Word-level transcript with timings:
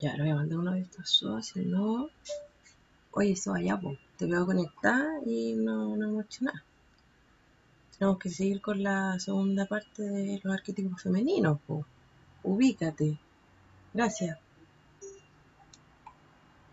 Ya, 0.00 0.14
le 0.14 0.22
voy 0.22 0.30
a 0.30 0.36
mandar 0.36 0.58
uno 0.60 0.72
de 0.72 0.82
estos 0.82 1.10
socios, 1.10 1.66
¿no? 1.66 2.08
Oye, 3.10 3.32
eso 3.32 3.52
allá, 3.52 3.76
pues. 3.80 3.98
Te 4.16 4.26
veo 4.26 4.46
conectada 4.46 5.20
y 5.26 5.54
no, 5.54 5.96
no 5.96 6.06
hemos 6.06 6.24
hecho 6.26 6.44
nada. 6.44 6.62
Tenemos 7.98 8.18
que 8.20 8.30
seguir 8.30 8.60
con 8.60 8.80
la 8.80 9.18
segunda 9.18 9.66
parte 9.66 10.04
de 10.04 10.40
los 10.44 10.54
arquetipos 10.54 11.02
femeninos, 11.02 11.58
pues. 11.66 11.84
Ubícate. 12.44 13.18
Gracias. 13.92 14.38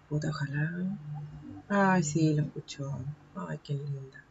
Puta, 0.07 0.29
ojalá. 0.29 0.71
Ay, 1.67 2.03
sí, 2.03 2.35
lo 2.35 2.43
escucho. 2.43 2.99
Ay, 3.35 3.59
qué 3.63 3.73
linda. 3.73 4.23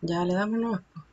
Ya 0.00 0.24
le 0.24 0.34
damos 0.34 0.60
nomás, 0.60 0.82
pues. 0.94 1.09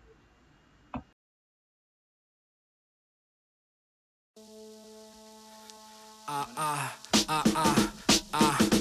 Ah, 6.30 6.46
ah, 6.58 6.92
ah, 7.30 7.44
ah, 7.56 7.76
ah. 8.34 8.77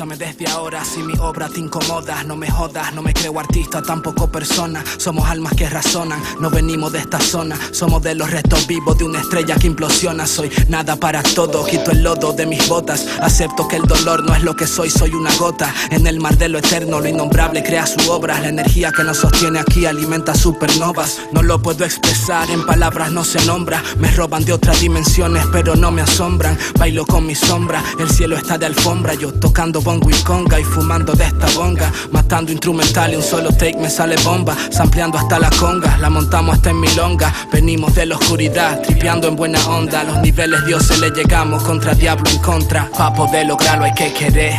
Escúchame 0.00 0.16
desde 0.16 0.50
ahora 0.50 0.82
si 0.82 1.02
mi 1.02 1.12
obra 1.18 1.50
te 1.50 1.60
incomoda. 1.60 2.22
No 2.24 2.34
me 2.34 2.50
jodas, 2.50 2.94
no 2.94 3.02
me 3.02 3.12
creo 3.12 3.38
artista, 3.38 3.82
tampoco 3.82 4.32
persona. 4.32 4.82
Somos 4.96 5.28
almas 5.28 5.52
que 5.52 5.68
razonan, 5.68 6.22
no 6.40 6.48
venimos 6.48 6.90
de 6.92 7.00
esta 7.00 7.20
zona. 7.20 7.54
Somos 7.70 8.00
de 8.00 8.14
los 8.14 8.30
restos 8.30 8.66
vivos 8.66 8.96
de 8.96 9.04
una 9.04 9.20
estrella 9.20 9.56
que 9.56 9.66
implosiona. 9.66 10.26
Soy 10.26 10.50
nada 10.68 10.96
para 10.96 11.22
todo, 11.22 11.66
quito 11.66 11.90
el 11.90 12.02
lodo 12.02 12.32
de 12.32 12.46
mis 12.46 12.66
botas. 12.66 13.06
Acepto 13.20 13.68
que 13.68 13.76
el 13.76 13.82
dolor 13.82 14.24
no 14.24 14.34
es 14.34 14.42
lo 14.42 14.56
que 14.56 14.66
soy, 14.66 14.88
soy 14.88 15.12
una 15.12 15.34
gota. 15.36 15.70
En 15.90 16.06
el 16.06 16.18
mar 16.18 16.38
de 16.38 16.48
lo 16.48 16.60
eterno, 16.60 17.00
lo 17.00 17.06
innombrable 17.06 17.62
crea 17.62 17.86
su 17.86 18.10
obra. 18.10 18.40
La 18.40 18.48
energía 18.48 18.92
que 18.92 19.04
nos 19.04 19.18
sostiene 19.18 19.58
aquí 19.58 19.84
alimenta 19.84 20.34
supernovas. 20.34 21.18
No 21.32 21.42
lo 21.42 21.60
puedo 21.60 21.84
expresar, 21.84 22.50
en 22.50 22.64
palabras 22.64 23.12
no 23.12 23.22
se 23.22 23.44
nombra. 23.44 23.82
Me 23.98 24.10
roban 24.12 24.46
de 24.46 24.54
otras 24.54 24.80
dimensiones, 24.80 25.44
pero 25.52 25.76
no 25.76 25.90
me 25.90 26.00
asombran. 26.00 26.56
Bailo 26.78 27.04
con 27.04 27.26
mi 27.26 27.34
sombra, 27.34 27.84
el 27.98 28.08
cielo 28.08 28.38
está 28.38 28.56
de 28.56 28.64
alfombra. 28.64 29.12
Yo 29.12 29.34
tocando 29.34 29.82
bongo 29.90 30.10
y 30.10 30.22
conga 30.22 30.60
y 30.60 30.64
fumando 30.64 31.12
de 31.14 31.24
esta 31.24 31.46
bonga. 31.56 31.92
Matando 32.12 32.52
instrumental 32.52 33.12
y 33.12 33.16
un 33.16 33.22
solo 33.22 33.50
take 33.50 33.76
me 33.76 33.90
sale 33.90 34.16
bomba. 34.22 34.56
Sampleando 34.70 35.18
hasta 35.18 35.38
la 35.38 35.50
conga, 35.50 35.98
la 35.98 36.08
montamos 36.08 36.54
hasta 36.54 36.70
en 36.70 36.80
milonga. 36.80 37.32
Venimos 37.52 37.94
de 37.94 38.06
la 38.06 38.16
oscuridad, 38.16 38.80
tripeando 38.82 39.26
en 39.26 39.36
buena 39.36 39.58
onda. 39.66 40.04
Los 40.04 40.18
niveles 40.20 40.64
dioses 40.64 40.98
le 41.00 41.10
llegamos 41.10 41.62
contra 41.64 41.94
diablo 41.94 42.30
en 42.30 42.38
contra. 42.38 42.88
Pa' 42.96 43.12
poder 43.12 43.46
lograrlo 43.46 43.84
hay 43.84 43.94
que 43.94 44.12
querer. 44.12 44.54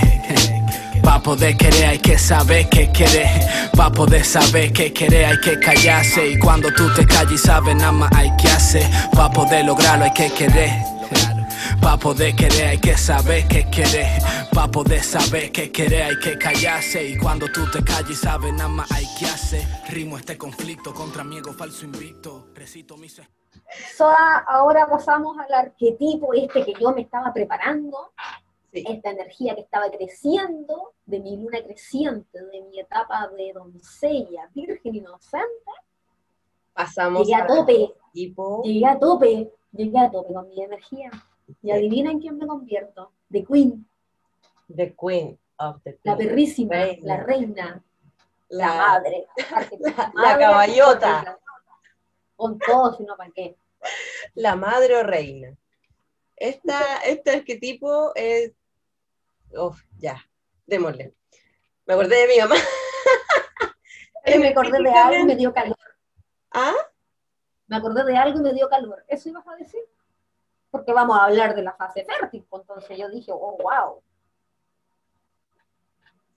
Pa' 1.02 1.22
poder 1.22 1.56
querer 1.56 1.86
hay 1.86 2.00
que 2.00 2.18
saber 2.18 2.68
qué 2.70 2.92
querer. 2.92 3.30
Pa' 3.76 3.90
poder 3.90 4.26
saber 4.26 4.74
qué 4.74 4.92
querer 4.92 5.26
hay 5.26 5.40
que 5.40 5.58
callarse. 5.60 6.28
Y 6.28 6.38
cuando 6.40 6.74
tú 6.74 6.94
te 6.94 7.06
calles 7.06 7.34
y 7.34 7.38
sabes 7.38 7.76
nada 7.76 7.94
más 7.94 8.12
hay 8.14 8.36
que 8.36 8.50
hacer. 8.50 8.86
Pa' 9.14 9.32
poder 9.32 9.64
lograrlo 9.64 10.04
hay 10.04 10.14
que 10.14 10.30
querer. 10.32 11.01
Pa' 11.82 11.98
poder 11.98 12.36
querer 12.36 12.68
hay 12.70 12.80
que 12.80 12.96
saber 12.98 13.48
qué 13.48 13.70
querer. 13.70 14.22
Pa' 14.54 14.68
poder 14.70 15.02
saber 15.02 15.52
qué 15.52 15.72
querer 15.72 16.04
hay 16.04 16.20
que 16.20 16.38
callarse. 16.38 17.04
Y 17.08 17.18
cuando 17.18 17.48
tú 17.52 17.62
te 17.72 17.84
calles 17.84 18.20
sabes 18.20 18.54
nada 18.54 18.70
más 18.70 18.92
hay 18.92 19.06
que 19.20 19.26
hacer. 19.26 19.64
Rimo 19.90 20.18
este 20.18 20.38
conflicto 20.38 20.94
contra 20.94 21.24
mi 21.24 21.38
ego 21.38 21.54
falso 21.54 21.86
invicto. 21.86 22.48
Recito 22.54 22.98
mis... 22.98 23.22
Soa, 23.98 24.40
ahora 24.48 24.88
pasamos 24.88 25.38
al 25.38 25.54
arquetipo 25.54 26.34
este 26.34 26.64
que 26.66 26.74
yo 26.80 26.92
me 26.94 27.02
estaba 27.02 27.34
preparando, 27.34 28.12
Sí. 28.74 28.86
esta 28.88 29.10
energía 29.10 29.54
que 29.54 29.62
estaba 29.62 29.92
creciendo, 29.92 30.94
de 31.06 31.20
mi 31.20 31.36
luna 31.36 31.62
creciente, 31.62 32.40
de 32.42 32.62
mi 32.62 32.80
etapa 32.80 33.28
de 33.36 33.52
doncella, 33.52 34.50
virgen 34.54 34.96
inocente, 34.96 35.72
Pasamos 36.74 37.28
llegué 37.28 37.36
a 37.36 37.42
al 37.42 37.48
tope, 37.48 37.74
arquetipo 37.74 38.62
llegué 38.64 38.86
a 38.86 38.98
tope, 38.98 39.52
llegué 39.74 40.00
a 40.00 40.10
tope 40.10 40.34
con 40.34 40.48
mi 40.48 40.64
energía. 40.64 41.12
Y 41.62 41.72
adivina 41.72 42.12
en 42.12 42.20
quién 42.20 42.38
me 42.38 42.48
convierto, 42.48 43.12
de 43.30 43.44
Queen, 43.46 43.88
The 44.76 44.96
Queen 44.96 45.40
of 45.58 45.82
the 45.84 46.00
la 46.04 46.16
Queen. 46.16 46.30
perrísima, 46.30 46.76
Reina. 46.76 46.98
la 47.18 47.24
reina, 47.24 47.84
la, 48.50 48.68
La- 48.68 48.76
madre, 48.78 49.28
la 49.80 50.12
madre, 50.14 50.40
caballota. 50.44 51.40
Con 52.36 52.58
todo, 52.58 52.94
sino 52.98 53.16
para 53.16 53.30
qué. 53.32 53.56
la 54.36 54.56
madre 54.56 54.96
o 54.98 55.04
reina. 55.04 55.56
Esta, 56.36 56.98
este 57.06 57.32
arquetipo 57.32 58.12
es. 58.16 58.54
Uf, 59.52 59.80
ya, 60.00 60.18
démosle. 60.66 61.14
Me 61.86 61.94
acordé 61.94 62.16
de 62.16 62.28
mi 62.28 62.40
mamá. 62.40 62.56
Me 64.26 64.48
acordé 64.50 64.82
de 64.82 64.90
algo 64.92 65.18
y 65.18 65.26
me 65.26 65.36
dio 65.36 65.54
calor. 65.54 65.78
¿Ah? 66.52 66.74
Me 67.68 67.76
acordé 67.78 68.04
de 68.04 68.16
algo 68.18 68.40
y 68.40 68.44
me 68.44 68.54
dio 68.54 68.70
calor. 68.70 69.04
¿Eso 69.08 69.30
ibas 69.30 69.48
a 69.48 69.56
decir? 69.56 69.82
Porque 70.72 70.94
vamos 70.94 71.18
a 71.20 71.26
hablar 71.26 71.56
de 71.56 71.64
la 71.64 71.74
fase 71.76 72.06
fértil. 72.06 72.46
pues, 72.50 72.62
Entonces 72.62 72.98
yo 72.98 73.10
dije, 73.10 73.32
oh, 73.34 73.58
wow. 73.62 74.02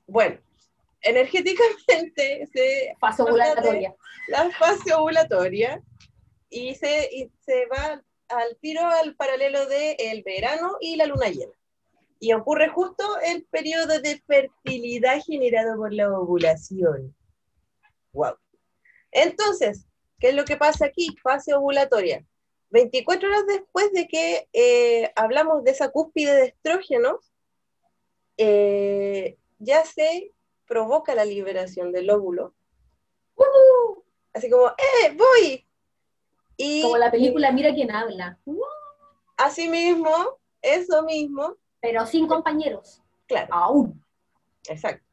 Bueno, 0.07 0.39
energéticamente 1.01 2.47
se 2.53 2.97
Fase 3.01 3.23
ovulatoria. 3.23 3.95
la 4.29 4.51
fase 4.51 4.93
ovulatoria 4.93 5.81
y 6.51 6.75
se, 6.75 7.09
y 7.13 7.31
se 7.41 7.67
va 7.67 8.03
al 8.29 8.57
tiro 8.61 8.87
al 8.87 9.15
paralelo 9.15 9.67
del 9.67 9.97
el 9.99 10.23
verano 10.23 10.77
y 10.81 10.97
la 10.97 11.07
luna 11.07 11.29
llena. 11.29 11.53
Y 12.21 12.33
ocurre 12.33 12.69
justo 12.69 13.05
el 13.21 13.45
periodo 13.45 14.01
de 14.01 14.21
fertilidad 14.27 15.21
generado 15.25 15.77
por 15.77 15.93
la 15.93 16.11
ovulación. 16.11 17.15
Wow. 18.13 18.37
Entonces, 19.11 19.87
¿qué 20.19 20.31
es 20.31 20.35
lo 20.35 20.45
que 20.45 20.57
pasa 20.57 20.87
aquí? 20.87 21.15
Fase 21.23 21.55
ovulatoria. 21.55 22.25
24 22.75 23.29
horas 23.29 23.47
después 23.47 23.93
de 23.93 24.09
que 24.09 24.49
eh, 24.53 25.13
hablamos 25.15 25.63
de 25.63 25.71
esa 25.71 25.91
cúspide 25.93 26.35
de 26.35 26.47
estrógenos, 26.47 27.33
eh, 28.37 29.39
ya 29.61 29.85
se 29.85 30.33
provoca 30.67 31.15
la 31.15 31.25
liberación 31.25 31.93
del 31.93 32.11
óvulo. 32.11 32.53
Así 34.33 34.51
como, 34.51 34.67
¡eh, 34.71 35.17
voy! 35.17 35.65
Y 36.57 36.83
Como 36.83 36.97
la 36.99 37.13
película 37.13 37.53
Mira 37.53 37.73
quién 37.73 37.93
habla. 37.93 38.41
así 39.37 39.69
mismo, 39.69 40.11
eso 40.61 41.05
mismo, 41.05 41.57
Pero 41.81 42.05
sin 42.07 42.27
compañeros. 42.27 43.01
claro, 43.29 43.55
Aún. 43.55 44.05
exacto. 44.69 45.07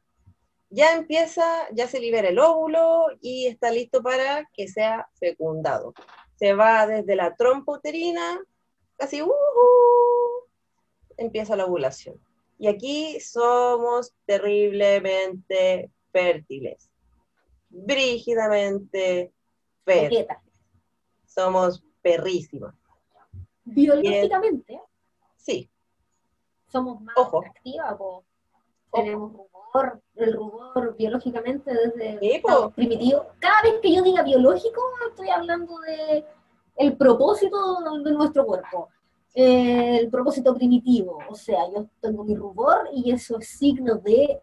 Ya 0.68 0.94
empieza, 0.94 1.44
ya 1.72 1.86
se 1.86 2.00
libera 2.00 2.28
el 2.30 2.40
óvulo 2.40 3.06
y 3.20 3.46
está 3.46 3.70
listo 3.70 4.02
para 4.02 4.48
que 4.52 4.66
sea 4.66 5.08
fecundado. 5.20 5.94
Se 6.42 6.54
va 6.54 6.88
desde 6.88 7.14
la 7.14 7.36
trompa 7.36 7.74
uterina, 7.74 8.40
casi, 8.96 9.22
¡uhú! 9.22 9.30
empieza 11.16 11.54
la 11.54 11.66
ovulación. 11.66 12.20
Y 12.58 12.66
aquí 12.66 13.20
somos 13.20 14.12
terriblemente 14.26 15.92
fértiles, 16.10 16.90
brígidamente 17.68 19.32
fértiles. 19.84 20.26
Somos 21.26 21.84
perrísimas. 22.02 22.74
Biológicamente, 23.62 24.80
Sí, 25.36 25.70
somos 26.66 27.00
más 27.02 27.16
Ojo. 27.18 27.44
activas. 27.46 27.94
po. 27.96 28.24
Tenemos 28.92 29.32
rubor. 29.72 30.00
El 30.14 30.34
rubor 30.34 30.96
biológicamente 30.96 31.72
desde 31.72 32.18
Sí, 32.18 32.42
primitivo. 32.74 33.26
Cada 33.38 33.62
vez 33.62 33.74
que 33.80 33.94
yo 33.94 34.02
diga 34.02 34.22
biológico, 34.22 34.82
estoy 35.08 35.30
hablando 35.30 35.78
de 35.80 36.24
el 36.76 36.96
propósito 36.96 37.78
de 38.04 38.12
nuestro 38.12 38.44
cuerpo. 38.44 38.88
Eh, 39.34 39.98
el 40.00 40.10
propósito 40.10 40.54
primitivo. 40.54 41.18
O 41.28 41.34
sea, 41.34 41.60
yo 41.74 41.86
tengo 42.00 42.24
mi 42.24 42.34
rubor 42.34 42.88
y 42.92 43.10
eso 43.10 43.38
es 43.38 43.48
signo 43.48 43.96
de, 43.96 44.40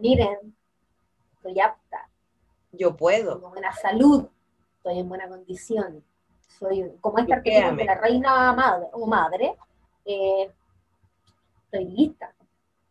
miren, 0.00 0.56
estoy 1.36 1.60
apta, 1.60 2.08
yo 2.72 2.96
puedo. 2.96 3.34
tengo 3.34 3.50
buena 3.50 3.72
salud, 3.72 4.26
estoy 4.78 4.98
en 4.98 5.08
buena 5.08 5.28
condición. 5.28 6.02
Soy 6.58 6.90
como 7.00 7.18
este 7.18 7.34
arquetipo 7.34 7.76
de 7.76 7.84
la 7.84 7.96
reina 7.96 8.52
madre 8.52 8.86
o 8.92 9.06
madre, 9.06 9.56
eh, 10.04 10.50
estoy 11.64 11.84
lista 11.86 12.34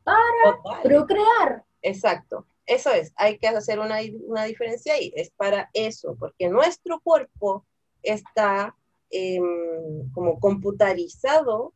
para 0.03 0.57
Total. 0.63 0.81
procrear. 0.83 1.63
Exacto. 1.81 2.45
Eso 2.65 2.91
es, 2.91 3.13
hay 3.17 3.37
que 3.37 3.47
hacer 3.47 3.79
una, 3.79 3.97
una 4.25 4.45
diferencia 4.45 4.93
ahí. 4.93 5.11
Es 5.15 5.29
para 5.31 5.69
eso, 5.73 6.15
porque 6.17 6.47
nuestro 6.49 6.99
cuerpo 7.01 7.65
está 8.01 8.75
em, 9.09 10.09
como 10.13 10.39
computarizado 10.39 11.73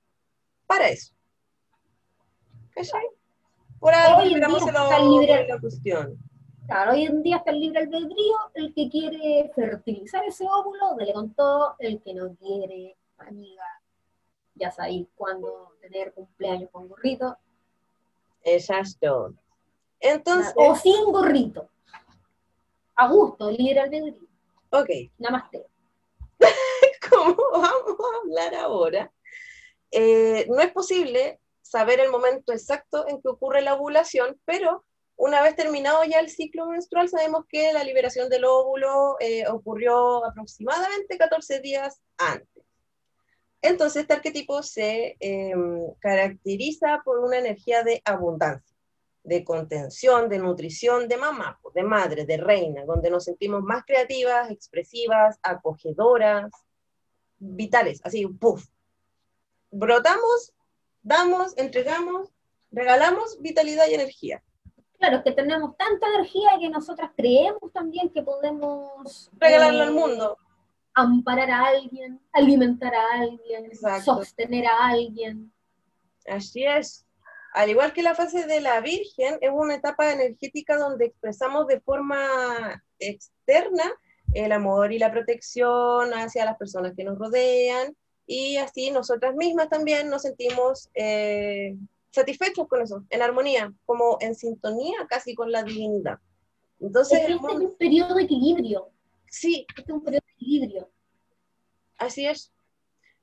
para 0.66 0.90
eso. 0.90 1.14
¿Cachai? 2.72 3.06
Por 3.80 3.94
algo 3.94 4.22
Hoy 4.22 4.34
en 4.34 4.40
día 4.40 4.48
está 4.58 5.00
libre- 5.00 5.48
la 5.48 5.60
cuestión. 5.60 6.18
Claro, 6.68 6.92
hoy 6.94 7.06
en 7.06 7.24
día 7.24 7.38
está 7.38 7.52
el 7.52 7.60
libre 7.62 7.80
albedrío, 7.80 8.36
el 8.56 8.74
que 8.74 8.90
quiere 8.90 9.50
fertilizar 9.56 10.26
ese 10.26 10.46
óvulo, 10.50 10.96
dele 10.96 11.14
con 11.14 11.34
todo, 11.34 11.76
el 11.80 12.02
que 12.02 12.14
no 12.14 12.36
quiere, 12.36 12.98
amiga, 13.20 13.64
ya 14.56 14.70
sabéis 14.72 15.08
cuándo 15.16 15.76
tener 15.80 16.14
cumpleaños 16.14 16.70
con 16.72 16.90
gorrito, 16.90 17.38
Exacto. 18.48 19.34
Entonces, 20.00 20.54
o 20.56 20.76
sin 20.76 21.12
gorrito. 21.12 21.70
A 22.96 23.08
gusto, 23.10 23.52
libre 23.52 23.82
albedrío, 23.82 24.28
ok, 24.72 24.90
namaste. 25.20 25.66
como 27.10 27.36
vamos 27.52 27.98
a 28.00 28.18
hablar 28.24 28.56
ahora, 28.56 29.12
eh, 29.92 30.48
no 30.50 30.60
es 30.62 30.72
posible 30.72 31.40
saber 31.62 32.00
el 32.00 32.10
momento 32.10 32.54
exacto 32.54 33.08
en 33.08 33.22
que 33.22 33.28
ocurre 33.28 33.62
la 33.62 33.76
ovulación, 33.76 34.40
pero 34.46 34.86
una 35.18 35.42
vez 35.42 35.56
terminado 35.56 36.04
ya 36.06 36.20
el 36.20 36.30
ciclo 36.30 36.68
menstrual, 36.68 37.10
sabemos 37.10 37.46
que 37.50 37.74
la 37.74 37.84
liberación 37.84 38.30
del 38.30 38.46
óvulo 38.46 39.18
eh, 39.20 39.48
ocurrió 39.48 40.26
aproximadamente 40.26 41.18
14 41.18 41.60
días 41.60 42.00
antes. 42.18 42.57
Entonces, 43.62 44.04
este 44.04 44.14
arquetipo 44.14 44.62
se 44.62 45.18
em, 45.20 45.94
caracteriza 46.00 47.02
por 47.04 47.20
una 47.20 47.40
energía 47.40 47.84
de 47.84 48.02
abundancia, 48.06 48.78
de 49.24 49.44
contención, 49.44 50.30
de 50.30 50.40
nutrición, 50.40 51.08
de 51.08 51.18
mamá, 51.18 51.60
de 51.74 51.84
madre, 51.84 52.26
de 52.26 52.38
reina, 52.38 52.86
donde 52.86 53.10
nos 53.10 53.24
sentimos 53.24 53.64
más 53.64 53.84
creativas, 53.86 54.52
expresivas, 54.52 55.40
acogedoras, 55.42 56.52
vitales, 57.40 58.00
así, 58.04 58.26
puff. 58.28 58.68
Brotamos, 59.72 60.54
damos, 61.02 61.58
entregamos, 61.58 62.30
regalamos 62.72 63.42
vitalidad 63.42 63.88
y 63.90 63.96
energía. 63.96 64.44
Claro, 65.00 65.24
que 65.24 65.32
tenemos 65.32 65.76
tanta 65.78 66.08
energía 66.08 66.50
que 66.60 66.70
nosotras 66.70 67.12
creemos 67.16 67.72
también 67.72 68.10
que 68.10 68.24
podemos... 68.24 69.30
Regalarlo 69.40 69.84
al 69.84 69.90
eh, 69.90 69.92
mundo 69.92 70.38
amparar 70.98 71.52
a 71.52 71.66
alguien, 71.66 72.20
alimentar 72.34 72.94
a 72.94 73.22
alguien, 73.22 73.72
sostener 74.04 74.66
a 74.66 74.88
alguien. 74.88 75.54
Así 76.26 76.66
es. 76.66 77.06
Al 77.54 77.70
igual 77.70 77.94
que 77.94 78.02
la 78.02 78.16
fase 78.16 78.48
de 78.48 78.62
la 78.62 78.82
Virgen, 78.82 79.38
es 79.40 79.52
una 79.54 79.76
etapa 79.76 80.12
energética 80.12 80.76
donde 80.78 81.06
expresamos 81.06 81.68
de 81.68 81.80
forma 81.82 82.84
externa 82.98 83.84
el 84.34 84.52
amor 84.52 84.92
y 84.92 84.98
la 84.98 85.12
protección 85.12 86.14
hacia 86.14 86.46
las 86.46 86.58
personas 86.58 86.94
que 86.98 87.04
nos 87.04 87.18
rodean 87.18 87.96
y 88.26 88.58
así 88.58 88.90
nosotras 88.90 89.36
mismas 89.36 89.70
también 89.70 90.10
nos 90.10 90.24
sentimos 90.24 90.90
eh, 90.96 91.78
satisfechos 92.10 92.68
con 92.68 92.82
eso, 92.82 93.06
en 93.12 93.22
armonía, 93.22 93.72
como 93.86 94.18
en 94.20 94.34
sintonía 94.34 95.06
casi 95.08 95.36
con 95.36 95.52
la 95.52 95.64
divinidad. 95.64 96.18
Entonces, 96.80 97.20
es, 97.20 97.30
este 97.30 97.48
es 97.48 97.54
un 97.54 97.76
periodo 97.78 98.16
de 98.16 98.24
equilibrio. 98.24 98.92
Sí. 99.30 99.66
Es 99.78 99.90
un 99.90 100.04
periodo 100.04 100.24
de 100.26 100.34
equilibrio. 100.34 100.90
Así 101.98 102.26
es. 102.26 102.52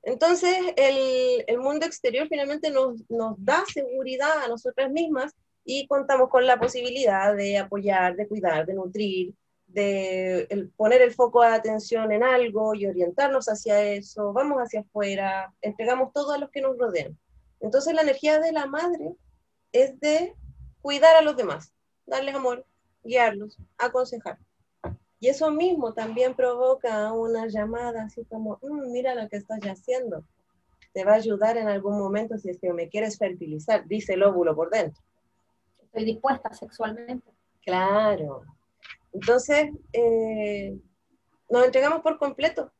Entonces, 0.05 0.55
el, 0.77 1.57
mundo 1.57 1.85
exterior 1.85 2.27
finalmente 2.27 2.69
nos, 2.69 3.01
da 3.37 3.63
seguridad 3.65 4.43
a 4.43 4.47
nosotras 4.47 4.91
mismas 4.91 5.33
y 5.63 5.87
contamos 5.87 6.29
con 6.29 6.45
la 6.45 6.59
posibilidad 6.59 7.35
de 7.35 7.57
apoyar, 7.57 8.15
de 8.15 8.27
cuidar, 8.27 8.67
de 8.67 8.75
nutrir, 8.75 9.33
de 9.65 10.69
poner 10.77 11.01
el 11.01 11.11
foco 11.11 11.41
de 11.41 11.47
atención 11.47 12.11
en 12.11 12.23
algo 12.23 12.75
y 12.75 12.85
orientarnos 12.85 13.47
hacia 13.47 13.81
eso, 13.81 14.31
vamos 14.31 14.59
hacia 14.59 14.81
afuera, 14.81 15.51
entregamos 15.61 16.13
todo 16.13 16.33
a 16.33 16.37
los 16.37 16.51
que 16.51 16.61
nos 16.61 16.77
rodean. 16.77 17.17
Entonces, 17.59 17.95
la 17.95 18.03
energía 18.03 18.39
de 18.39 18.51
la 18.51 18.67
madre 18.67 19.15
es 19.71 19.99
de 19.99 20.35
cuidar 20.83 21.15
a 21.15 21.21
los 21.21 21.35
demás, 21.35 21.73
darles 22.05 22.35
amor, 22.35 22.63
guiarlos, 23.03 23.57
aconsejar. 23.79 24.37
Y 25.19 25.29
eso 25.29 25.49
mismo 25.51 25.93
también 25.93 26.35
provoca 26.35 27.11
una 27.13 27.47
llamada 27.47 28.03
así 28.03 28.25
como, 28.25 28.59
mm, 28.61 28.91
mira 28.91 29.15
lo 29.15 29.27
que 29.29 29.37
estás 29.37 29.59
haciendo. 29.61 30.23
Te 30.93 31.03
va 31.03 31.13
a 31.13 31.15
ayudar 31.15 31.57
en 31.57 31.67
algún 31.67 31.97
momento 31.97 32.37
si 32.37 32.49
es 32.49 32.59
que 32.59 32.73
me 32.73 32.89
quieres 32.89 33.17
fertilizar, 33.17 33.87
dice 33.87 34.13
el 34.13 34.23
óvulo 34.23 34.55
por 34.55 34.69
dentro. 34.69 35.01
Estoy 35.83 36.05
dispuesta 36.05 36.53
sexualmente. 36.53 37.31
Claro. 37.63 38.43
Entonces, 39.13 39.69
eh, 39.93 40.77
nos 41.49 41.65
entregamos 41.65 42.01
por 42.01 42.17
completo 42.17 42.71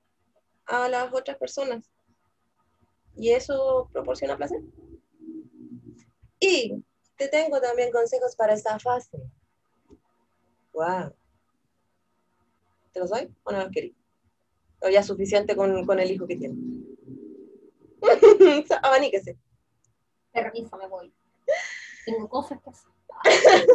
a 0.66 0.90
las 0.90 1.14
otras 1.14 1.38
personas. 1.38 1.90
Y 3.16 3.32
eso 3.32 3.90
proporciona 3.94 4.36
placer. 4.36 4.60
Y 6.40 6.84
te 7.16 7.30
tengo 7.30 7.62
también 7.62 7.92
consejos 7.92 8.36
para 8.36 8.54
esta 8.54 8.78
fase. 8.80 9.18
Wow. 10.74 11.14
¿Te 12.96 13.02
los 13.02 13.10
doy 13.10 13.30
o 13.44 13.52
no 13.52 13.60
los 13.60 13.72
querí? 13.72 13.94
O 14.82 14.88
ya 14.88 15.02
es 15.02 15.06
suficiente 15.06 15.54
con, 15.54 15.86
con, 15.86 16.00
el 16.00 16.10
hijo 16.10 16.26
que 16.26 16.38
tiene. 16.38 16.56
Abaníquese. 18.84 19.38
Permiso, 20.32 20.78
me 20.78 20.88
voy. 20.88 21.14
Tengo 22.06 22.30
cosas 22.30 22.58
que 22.64 22.70
hacer. 22.70 22.92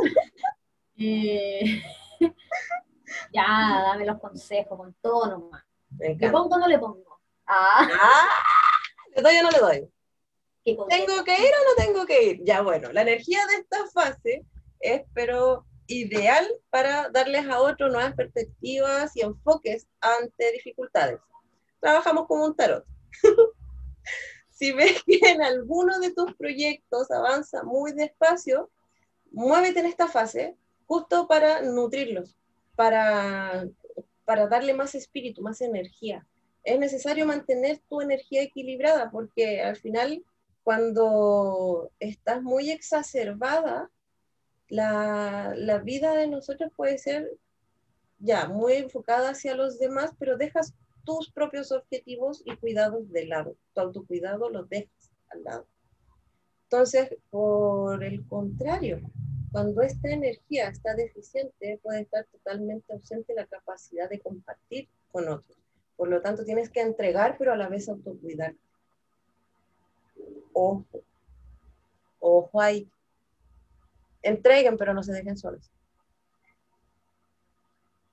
eh, 0.96 1.82
ya, 3.34 3.82
dame 3.88 4.06
los 4.06 4.18
consejos 4.18 4.78
con 4.78 4.94
todo 5.02 5.26
nomás. 5.26 5.64
¿Le 5.98 6.30
pongo 6.30 6.56
o 6.56 6.58
no 6.58 6.66
le 6.66 6.78
pongo? 6.78 7.20
Ah. 7.46 7.90
ah. 7.92 8.28
¿Le 9.16 9.20
doy 9.20 9.36
o 9.36 9.42
no 9.42 9.50
le 9.50 9.58
doy? 9.58 9.92
¿Tengo 10.64 11.24
que 11.24 11.34
ir 11.34 11.52
o 11.52 11.68
no 11.68 11.74
tengo 11.76 12.06
que 12.06 12.22
ir? 12.22 12.42
Ya, 12.42 12.62
bueno, 12.62 12.90
la 12.90 13.02
energía 13.02 13.40
de 13.48 13.56
esta 13.56 13.86
fase 13.88 14.46
es, 14.78 15.02
pero 15.12 15.66
ideal 15.90 16.46
para 16.70 17.10
darles 17.10 17.46
a 17.48 17.60
otros 17.60 17.92
nuevas 17.92 18.14
perspectivas 18.14 19.16
y 19.16 19.22
enfoques 19.22 19.88
ante 20.00 20.52
dificultades. 20.52 21.20
Trabajamos 21.80 22.26
como 22.26 22.46
un 22.46 22.54
tarot. 22.54 22.84
si 24.50 24.72
ves 24.72 25.02
que 25.04 25.18
en 25.22 25.42
alguno 25.42 25.98
de 25.98 26.12
tus 26.12 26.34
proyectos 26.36 27.10
avanza 27.10 27.64
muy 27.64 27.92
despacio, 27.92 28.70
muévete 29.32 29.80
en 29.80 29.86
esta 29.86 30.06
fase 30.06 30.56
justo 30.86 31.26
para 31.26 31.62
nutrirlos, 31.62 32.36
para, 32.76 33.66
para 34.24 34.46
darle 34.46 34.74
más 34.74 34.94
espíritu, 34.94 35.42
más 35.42 35.60
energía. 35.60 36.26
Es 36.62 36.78
necesario 36.78 37.26
mantener 37.26 37.80
tu 37.88 38.00
energía 38.00 38.42
equilibrada 38.42 39.10
porque 39.10 39.62
al 39.62 39.76
final 39.76 40.24
cuando 40.62 41.90
estás 41.98 42.42
muy 42.42 42.70
exacerbada, 42.70 43.90
la, 44.70 45.52
la 45.56 45.78
vida 45.78 46.14
de 46.14 46.28
nosotros 46.28 46.72
puede 46.74 46.96
ser 46.96 47.36
ya 48.20 48.48
muy 48.48 48.74
enfocada 48.74 49.30
hacia 49.30 49.54
los 49.54 49.78
demás, 49.78 50.12
pero 50.18 50.36
dejas 50.36 50.74
tus 51.04 51.30
propios 51.30 51.72
objetivos 51.72 52.42
y 52.44 52.56
cuidados 52.56 53.10
de 53.10 53.26
lado. 53.26 53.56
Tu 53.74 53.80
autocuidado 53.80 54.48
los 54.48 54.68
dejas 54.68 55.10
al 55.30 55.42
lado. 55.42 55.66
Entonces, 56.64 57.16
por 57.30 58.04
el 58.04 58.24
contrario, 58.28 59.00
cuando 59.50 59.82
esta 59.82 60.08
energía 60.10 60.68
está 60.68 60.94
deficiente, 60.94 61.80
puede 61.82 62.02
estar 62.02 62.24
totalmente 62.26 62.92
ausente 62.92 63.34
la 63.34 63.46
capacidad 63.46 64.08
de 64.08 64.20
compartir 64.20 64.88
con 65.10 65.28
otros. 65.28 65.58
Por 65.96 66.08
lo 66.08 66.22
tanto, 66.22 66.44
tienes 66.44 66.70
que 66.70 66.80
entregar, 66.80 67.36
pero 67.38 67.52
a 67.52 67.56
la 67.56 67.68
vez 67.68 67.88
autocuidar. 67.88 68.54
Ojo. 70.52 71.02
Ojo 72.20 72.60
ahí 72.60 72.88
entreguen, 74.22 74.76
pero 74.76 74.94
no 74.94 75.02
se 75.02 75.12
dejen 75.12 75.36
solos. 75.36 75.70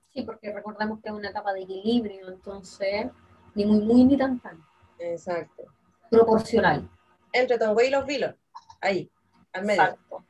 Sí, 0.10 0.24
porque 0.24 0.52
recordemos 0.52 1.00
que 1.02 1.10
es 1.10 1.16
una 1.16 1.30
etapa 1.30 1.54
de 1.54 1.62
equilibrio, 1.62 2.30
entonces, 2.30 3.08
ni 3.54 3.66
muy, 3.66 3.82
muy, 3.82 4.04
ni 4.04 4.18
tan, 4.18 4.40
tan. 4.40 4.64
Exacto. 5.00 5.64
Proporcional. 6.10 6.90
Entre 7.32 7.58
Tongwei 7.58 7.88
y 7.88 7.92
los 7.92 8.06
Vilos, 8.06 8.36
ahí, 8.82 9.12
al 9.54 9.66
medio. 9.66 9.84
Exacto. 9.84 10.26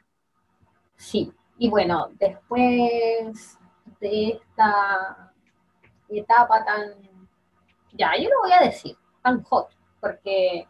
Sí, 0.98 1.32
y 1.58 1.70
bueno, 1.70 2.10
después 2.20 3.58
de 4.00 4.30
esta 4.30 5.34
etapa 6.10 6.66
tan, 6.66 6.94
ya, 7.94 8.12
yo 8.18 8.30
lo 8.30 8.42
voy 8.42 8.52
a 8.52 8.66
decir, 8.66 8.98
tan 9.24 9.44
hot, 9.44 9.70
porque 10.02 10.68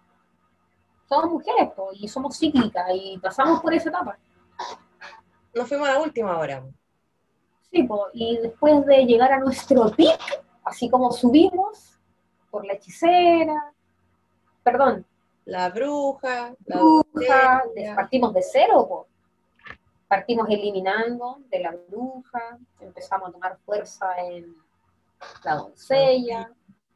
somos 1.07 1.31
mujeres 1.31 1.69
y 1.93 2.07
somos 2.07 2.37
cíclicas 2.37 2.85
y 2.93 3.17
pasamos 3.17 3.61
por 3.61 3.73
esa 3.73 3.89
etapa 3.89 4.17
nos 5.57 5.67
fuimos 5.67 5.89
a 5.89 5.93
la 5.93 6.01
última 6.01 6.37
hora. 6.37 6.63
Sí, 7.71 7.87
y 8.13 8.37
después 8.37 8.85
de 8.85 9.05
llegar 9.05 9.31
a 9.31 9.39
nuestro 9.39 9.91
pic, 9.91 10.19
así 10.63 10.89
como 10.89 11.11
subimos 11.11 11.99
por 12.49 12.65
la 12.65 12.73
hechicera, 12.73 13.73
perdón. 14.63 15.05
La 15.45 15.69
bruja, 15.69 16.53
la 16.65 16.77
bruja, 16.77 17.63
partimos 17.95 18.33
de 18.33 18.41
cero, 18.41 19.07
partimos 20.07 20.49
eliminando 20.49 21.39
de 21.49 21.59
la 21.59 21.75
bruja, 21.89 22.57
empezamos 22.79 23.29
a 23.29 23.31
tomar 23.31 23.57
fuerza 23.65 24.13
en 24.19 24.55
la 25.43 25.55
doncella, 25.55 26.51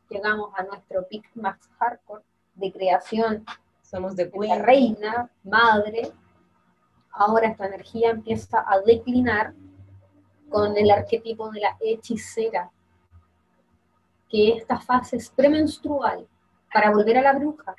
llegamos 0.09 0.51
a 0.57 0.63
nuestro 0.63 1.07
pic 1.07 1.29
más 1.35 1.57
hardcore 1.79 2.23
de 2.55 2.71
creación. 2.71 3.45
Somos 3.81 4.15
de, 4.15 4.25
de 4.25 4.47
la 4.47 4.59
reina, 4.59 5.29
madre, 5.43 6.11
ahora 7.11 7.47
esta 7.47 7.67
energía 7.67 8.11
empieza 8.11 8.63
a 8.67 8.79
declinar 8.79 9.53
con 10.49 10.75
el 10.77 10.91
arquetipo 10.91 11.49
de 11.51 11.61
la 11.61 11.77
hechicera, 11.79 12.71
que 14.29 14.57
esta 14.57 14.79
fase 14.79 15.17
es 15.17 15.29
premenstrual 15.29 16.27
para 16.73 16.91
volver 16.91 17.17
a 17.17 17.21
la 17.21 17.33
bruja. 17.33 17.75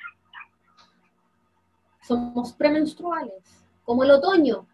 Somos 2.01 2.53
premenstruales, 2.53 3.65
como 3.85 4.03
el 4.03 4.11
otoño. 4.11 4.67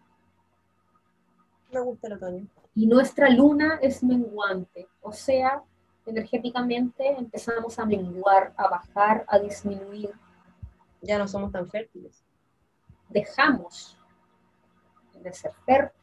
Me 1.72 1.80
gusta 1.80 2.08
el 2.08 2.14
otoño. 2.14 2.46
Y 2.74 2.86
nuestra 2.86 3.28
luna 3.28 3.78
es 3.82 4.02
menguante, 4.02 4.88
o 5.02 5.12
sea, 5.12 5.62
energéticamente 6.06 7.06
empezamos 7.16 7.78
a 7.78 7.84
menguar, 7.84 8.52
a 8.56 8.68
bajar, 8.68 9.24
a 9.28 9.38
disminuir. 9.38 10.10
Ya 11.02 11.18
no 11.18 11.28
somos 11.28 11.52
tan 11.52 11.68
fértiles. 11.68 12.24
Dejamos 13.08 13.96
de 15.22 15.32
ser 15.32 15.52
fértiles. 15.64 15.94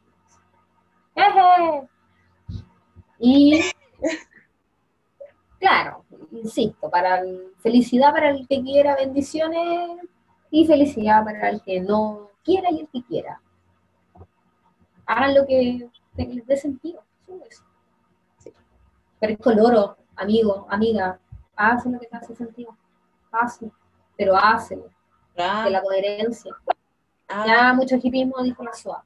¡Eje! 1.14 1.88
Y 3.18 3.60
claro, 5.58 6.04
insisto, 6.30 6.88
para 6.90 7.20
el- 7.20 7.52
felicidad 7.58 8.12
para 8.12 8.30
el 8.30 8.46
que 8.46 8.62
quiera 8.62 8.94
bendiciones 8.96 9.98
y 10.50 10.66
felicidad 10.66 11.24
para 11.24 11.48
el 11.50 11.62
que 11.62 11.80
no 11.80 12.30
quiera 12.44 12.70
y 12.70 12.80
el 12.80 12.88
que 12.88 13.02
quiera. 13.02 13.40
Hagan 15.06 15.34
lo 15.34 15.46
que 15.46 15.88
les 16.16 16.46
dé 16.46 16.56
sentido. 16.56 17.02
Sí. 18.38 18.52
Pero 19.18 19.32
es 19.32 19.38
coloro, 19.40 19.96
amigo, 20.16 20.66
amiga, 20.70 21.18
haz 21.56 21.84
lo 21.86 21.98
que 21.98 22.06
te 22.06 22.16
hace 22.16 22.34
sentido. 22.36 22.76
Hazlo, 23.32 23.70
pero 24.16 24.36
hazlo, 24.36 24.88
Ah, 25.36 25.64
de 25.64 25.70
la 25.70 25.82
coherencia. 25.82 26.52
ah, 27.28 27.44
Ya 27.46 27.72
mucho 27.74 27.96
hipismo 27.96 28.42
dijo 28.42 28.62
la 28.64 28.72
SOA. 28.72 29.04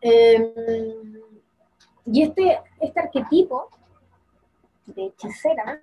Em, 0.00 1.20
y 2.06 2.22
este, 2.22 2.62
este 2.80 3.00
arquetipo 3.00 3.68
de 4.86 5.06
hechicera 5.06 5.80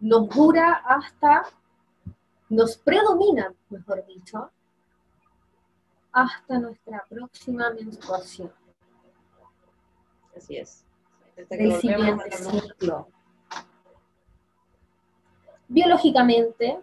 nos 0.00 0.28
dura 0.28 0.82
hasta, 0.84 1.44
nos 2.48 2.76
predomina, 2.78 3.54
mejor 3.68 4.04
dicho, 4.06 4.50
hasta 6.12 6.58
nuestra 6.58 7.04
próxima 7.08 7.70
menstruación, 7.70 8.52
así 10.36 10.56
es. 10.56 10.84
Que 11.36 11.44
volvemos 11.44 11.80
siguiente 11.80 12.32
ciclo. 12.32 13.08
Biológicamente, 15.68 16.80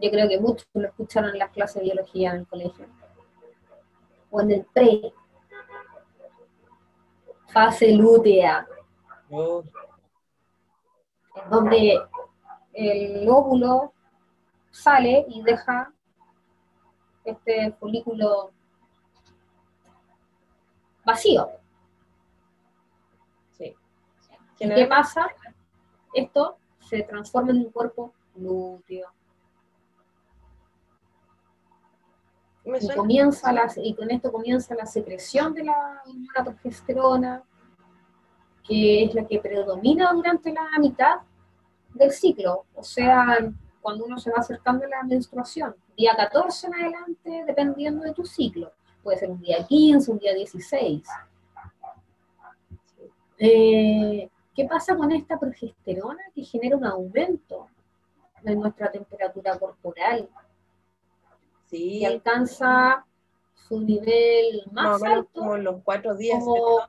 yo 0.00 0.10
creo 0.10 0.28
que 0.28 0.40
muchos 0.40 0.66
lo 0.74 0.88
escucharon 0.88 1.30
en 1.30 1.38
las 1.38 1.50
clases 1.50 1.76
de 1.76 1.84
biología 1.84 2.32
en 2.32 2.40
el 2.40 2.46
colegio, 2.46 2.86
o 4.30 4.40
en 4.40 4.50
el 4.52 4.64
pre, 4.66 5.12
fase 7.48 7.92
lútea, 7.92 8.66
Oh, 9.32 9.62
donde 11.48 12.00
el 12.72 13.28
óvulo 13.28 13.92
sale 14.70 15.24
y 15.28 15.40
deja 15.42 15.92
este 17.24 17.70
folículo 17.72 18.50
vacío. 21.04 21.48
sí. 23.52 23.76
¿Y 24.58 24.68
qué 24.74 24.86
pasa? 24.86 25.28
Esto 26.12 26.58
se 26.80 27.02
transforma 27.04 27.52
en 27.52 27.58
un 27.58 27.70
cuerpo 27.70 28.12
lúteo. 28.34 29.08
Me 32.64 32.78
Y, 32.78 32.88
comienza 32.88 33.52
la, 33.52 33.70
y 33.76 33.94
con 33.94 34.10
esto 34.10 34.30
comienza 34.30 34.74
la 34.74 34.86
secreción 34.86 35.54
de 35.54 35.64
la 35.64 36.02
progesterona, 36.44 37.42
que 38.66 39.04
es 39.04 39.14
la 39.14 39.26
que 39.26 39.38
predomina 39.40 40.12
durante 40.12 40.52
la 40.52 40.68
mitad 40.78 41.20
del 41.94 42.12
ciclo, 42.12 42.66
o 42.74 42.82
sea, 42.82 43.38
cuando 43.80 44.04
uno 44.04 44.18
se 44.18 44.30
va 44.30 44.38
acercando 44.38 44.84
a 44.84 44.88
la 44.88 45.02
menstruación, 45.02 45.74
día 45.96 46.14
14 46.16 46.66
en 46.66 46.74
adelante, 46.74 47.44
dependiendo 47.46 48.04
de 48.04 48.12
tu 48.12 48.24
ciclo. 48.24 48.72
Puede 49.02 49.18
ser 49.18 49.30
un 49.30 49.40
día 49.40 49.64
15, 49.66 50.10
un 50.10 50.18
día 50.18 50.34
16. 50.34 51.02
Eh, 53.38 54.28
¿Qué 54.54 54.64
pasa 54.66 54.94
con 54.94 55.10
esta 55.12 55.38
progesterona 55.38 56.22
que 56.34 56.44
genera 56.44 56.76
un 56.76 56.84
aumento 56.84 57.68
de 58.42 58.54
nuestra 58.54 58.90
temperatura 58.90 59.58
corporal? 59.58 60.28
Sí, 61.70 61.98
y 61.98 62.04
alcanza 62.04 63.06
su 63.54 63.80
nivel 63.80 64.62
más 64.72 64.86
o 64.86 64.90
más 64.90 65.02
menos 65.02 65.18
alto 65.18 65.30
como 65.40 65.56
los 65.56 65.82
cuatro 65.84 66.16
días. 66.16 66.42
como- 66.42 66.80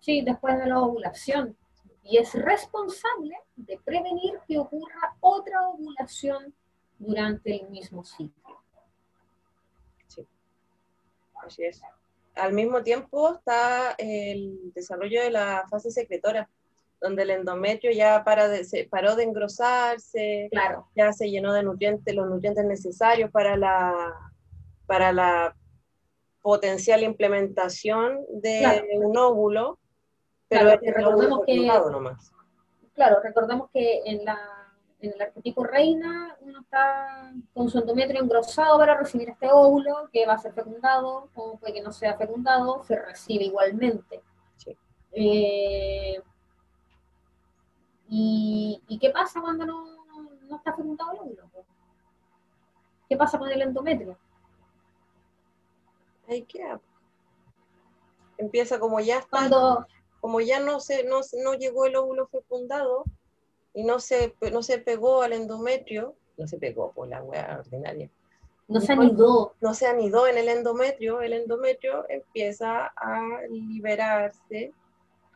sí, 0.00 0.22
después 0.22 0.58
de 0.58 0.66
la 0.66 0.80
ovulación. 0.80 1.56
Y 2.02 2.16
es 2.18 2.34
responsable 2.34 3.36
de 3.54 3.78
prevenir 3.84 4.40
que 4.48 4.58
ocurra 4.58 5.16
otra 5.20 5.68
ovulación 5.68 6.52
durante 6.98 7.60
el 7.62 7.68
mismo 7.70 8.04
ciclo. 8.04 8.60
Así 11.46 11.64
es. 11.64 11.82
Al 12.34 12.52
mismo 12.52 12.82
tiempo 12.82 13.34
está 13.34 13.92
el 13.98 14.72
desarrollo 14.74 15.22
de 15.22 15.30
la 15.30 15.64
fase 15.68 15.90
secretora, 15.90 16.48
donde 17.02 17.24
el 17.24 17.30
endometrio 17.30 17.90
ya 17.92 18.22
para 18.24 18.48
de- 18.48 18.64
se 18.64 18.84
paró 18.88 19.16
de 19.16 19.24
engrosarse, 19.24 20.48
Claro, 20.52 20.88
ya 20.94 21.12
se 21.12 21.28
llenó 21.28 21.52
de 21.52 21.62
nutrientes, 21.64 22.14
los 22.14 22.28
nutrientes 22.28 22.64
necesarios 22.64 23.30
para 23.30 23.56
la, 23.56 24.14
para 24.86 25.12
la 25.12 25.56
potencial 26.40 27.02
implementación 27.02 28.20
de 28.30 28.58
Claro. 28.60 28.84
un 28.94 29.16
óvulo, 29.16 29.78
pero 30.48 30.62
Claro, 30.66 30.80
es 30.82 30.94
recordemos 30.94 31.38
óvulo 31.38 31.44
que- 31.46 31.90
nomás. 31.90 32.32
claro, 32.94 33.16
recordemos 33.22 33.70
que 33.72 34.02
en, 34.04 34.24
la, 34.24 34.38
en 35.00 35.12
el 35.12 35.22
arquetipo 35.22 35.64
reina 35.64 36.36
uno 36.40 36.60
está 36.60 37.32
con 37.52 37.68
su 37.68 37.78
endometrio 37.78 38.22
engrosado 38.22 38.78
para 38.78 38.96
recibir 38.96 39.28
este 39.30 39.48
óvulo 39.50 40.08
que 40.12 40.24
va 40.26 40.34
a 40.34 40.38
ser 40.38 40.52
fecundado, 40.52 41.28
o 41.34 41.58
puede 41.58 41.74
que 41.74 41.82
no 41.82 41.90
sea 41.92 42.16
fecundado, 42.16 42.82
se 42.84 42.96
recibe 42.96 43.44
igualmente. 43.44 44.20
Sí. 44.56 44.76
Eh, 45.12 46.20
¿y, 48.14 48.82
y 48.88 48.98
qué 48.98 49.08
pasa 49.08 49.40
cuando 49.40 49.64
no, 49.64 49.86
no 50.46 50.56
está 50.56 50.74
fecundado 50.74 51.12
el 51.12 51.20
óvulo? 51.20 51.48
¿Qué 53.08 53.16
pasa 53.16 53.38
con 53.38 53.50
el 53.50 53.62
endometrio? 53.62 54.18
Ahí 56.28 56.42
queda. 56.42 56.78
Empieza 58.36 58.78
como 58.78 59.00
ya 59.00 59.18
está 59.18 59.30
Cuando, 59.30 59.86
como 60.20 60.42
ya 60.42 60.60
no 60.60 60.78
se, 60.80 61.04
no, 61.04 61.20
no 61.42 61.54
llegó 61.54 61.86
el 61.86 61.96
óvulo 61.96 62.26
fecundado 62.26 63.04
y 63.72 63.82
no 63.82 63.98
se, 63.98 64.34
no 64.52 64.62
se 64.62 64.76
pegó 64.78 65.22
al 65.22 65.32
endometrio, 65.32 66.14
no 66.36 66.46
se 66.46 66.58
pegó 66.58 66.92
por 66.92 67.08
la 67.08 67.22
hueá 67.22 67.60
ordinaria, 67.60 68.10
no 68.68 68.80
se 68.80 68.92
anidó, 68.92 69.54
no 69.62 69.72
se 69.72 69.86
anidó 69.86 70.26
en 70.26 70.36
el 70.36 70.48
endometrio, 70.48 71.22
el 71.22 71.32
endometrio 71.32 72.04
empieza 72.10 72.92
a 72.94 73.40
liberarse, 73.48 74.74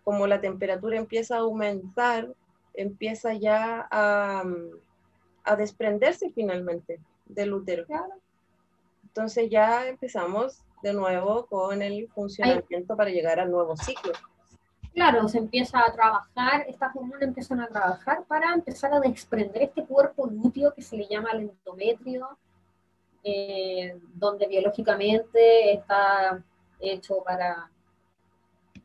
como 0.05 0.27
la 0.27 0.43
temperatura 0.43 0.99
empieza 0.99 1.37
a 1.37 1.41
aumentar, 1.41 2.29
empieza 2.77 3.33
ya 3.35 3.87
a, 3.91 4.45
a 5.45 5.57
desprenderse 5.57 6.31
finalmente 6.31 7.01
del 7.27 7.53
útero. 7.55 7.87
claro, 7.87 8.15
Entonces 9.05 9.51
ya 9.51 9.87
empezamos 9.89 10.63
de 10.83 10.93
nuevo 10.93 11.47
con 11.47 11.83
el 11.83 12.09
funcionamiento 12.09 12.97
para 12.97 13.11
llegar 13.11 13.41
al 13.41 13.51
nuevo 13.51 13.77
ciclo. 13.77 14.13
Claro, 14.97 15.29
se 15.29 15.39
empieza 15.39 15.81
a 15.81 15.93
trabajar, 15.93 16.65
estas 16.69 16.97
hormonas 16.97 17.21
empiezan 17.21 17.61
a 17.61 17.69
trabajar 17.69 18.25
para 18.25 18.55
empezar 18.55 18.95
a 18.95 19.01
desprender 19.01 19.65
este 19.65 19.85
cuerpo 19.85 20.27
lúteo 20.27 20.73
que 20.73 20.81
se 20.81 20.97
le 20.97 21.07
llama 21.07 21.33
el 21.33 21.51
endometrio, 21.51 22.39
eh, 23.23 23.99
donde 24.15 24.47
biológicamente 24.47 25.75
está 25.75 26.43
hecho 26.81 27.23
para 27.23 27.71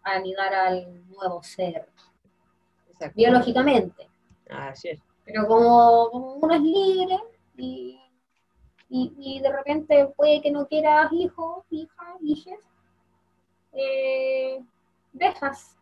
anidar 0.03 0.53
al 0.53 1.07
nuevo 1.09 1.41
ser, 1.43 1.87
Exacto. 3.05 3.17
biológicamente. 3.17 4.09
Así 4.49 4.89
es. 4.89 4.99
Pero 5.25 5.47
como, 5.47 6.09
como 6.11 6.33
uno 6.35 6.53
es 6.53 6.61
libre 6.61 7.19
y, 7.57 7.99
y, 8.89 9.13
y 9.17 9.39
de 9.39 9.51
repente 9.51 10.07
puede 10.15 10.41
que 10.41 10.51
no 10.51 10.67
quieras 10.67 11.11
hijos, 11.13 11.63
hijas, 11.69 12.15
hijes, 12.21 12.59
eh, 13.73 14.61
dejas 15.13 15.77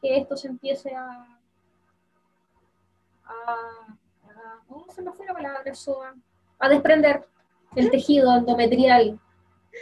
que 0.00 0.18
esto 0.18 0.36
se 0.36 0.48
empiece 0.48 0.94
a... 0.94 1.38
a, 3.24 3.52
a 3.54 4.62
¿Cómo 4.68 4.90
se 4.90 5.02
me 5.02 5.12
fue 5.12 5.26
la 5.26 5.34
palabra? 5.34 5.72
A 6.58 6.68
desprender 6.68 7.26
el 7.76 7.90
tejido 7.90 8.34
endometrial, 8.34 9.20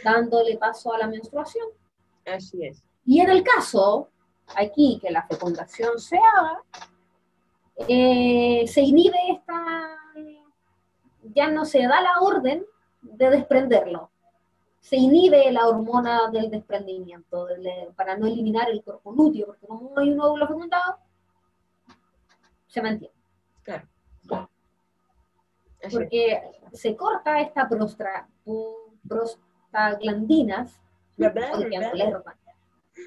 dándole 0.03 0.57
paso 0.57 0.93
a 0.93 0.97
la 0.99 1.07
menstruación. 1.07 1.67
Así 2.25 2.65
es. 2.65 2.83
Y 3.05 3.21
en 3.21 3.29
el 3.29 3.43
caso, 3.43 4.09
aquí, 4.55 4.99
que 5.01 5.11
la 5.11 5.25
fecundación 5.27 5.99
se 5.99 6.17
haga, 6.17 6.61
eh, 7.87 8.65
se 8.67 8.81
inhibe 8.81 9.17
esta, 9.31 9.97
ya 11.33 11.49
no 11.49 11.65
se 11.65 11.81
da 11.87 12.01
la 12.01 12.19
orden 12.21 12.65
de 13.01 13.29
desprenderlo. 13.29 14.09
Se 14.79 14.95
inhibe 14.97 15.51
la 15.51 15.67
hormona 15.67 16.29
del 16.29 16.51
desprendimiento 16.51 17.45
del- 17.47 17.91
para 17.95 18.15
no 18.17 18.27
eliminar 18.27 18.69
el 18.69 18.83
cuerpo 18.83 19.11
lúteo, 19.11 19.47
porque 19.47 19.65
como 19.65 19.89
no 19.89 19.99
hay 19.99 20.11
un 20.11 20.21
óvulo 20.21 20.47
fecundado, 20.47 20.99
se 22.67 22.81
mantiene. 22.81 23.13
Claro. 23.63 23.87
Así 25.83 25.87
es. 25.87 25.93
Porque 25.93 26.41
se 26.71 26.95
corta 26.95 27.41
esta 27.41 27.67
prostra, 27.67 28.27
prostaglandinas, 29.07 30.79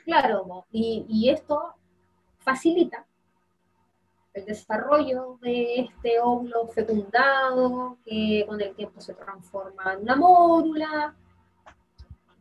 Claro, 0.05 0.67
y, 0.71 1.07
y 1.09 1.31
esto 1.31 1.75
facilita 2.39 3.07
el 4.39 4.45
desarrollo 4.45 5.39
de 5.41 5.81
este 5.81 6.21
óvulo 6.21 6.69
fecundado 6.69 7.99
que 8.05 8.45
con 8.47 8.61
el 8.61 8.75
tiempo 8.75 9.01
se 9.01 9.15
transforma 9.15 9.95
en 9.95 10.03
una 10.03 10.17
mórula. 10.17 11.15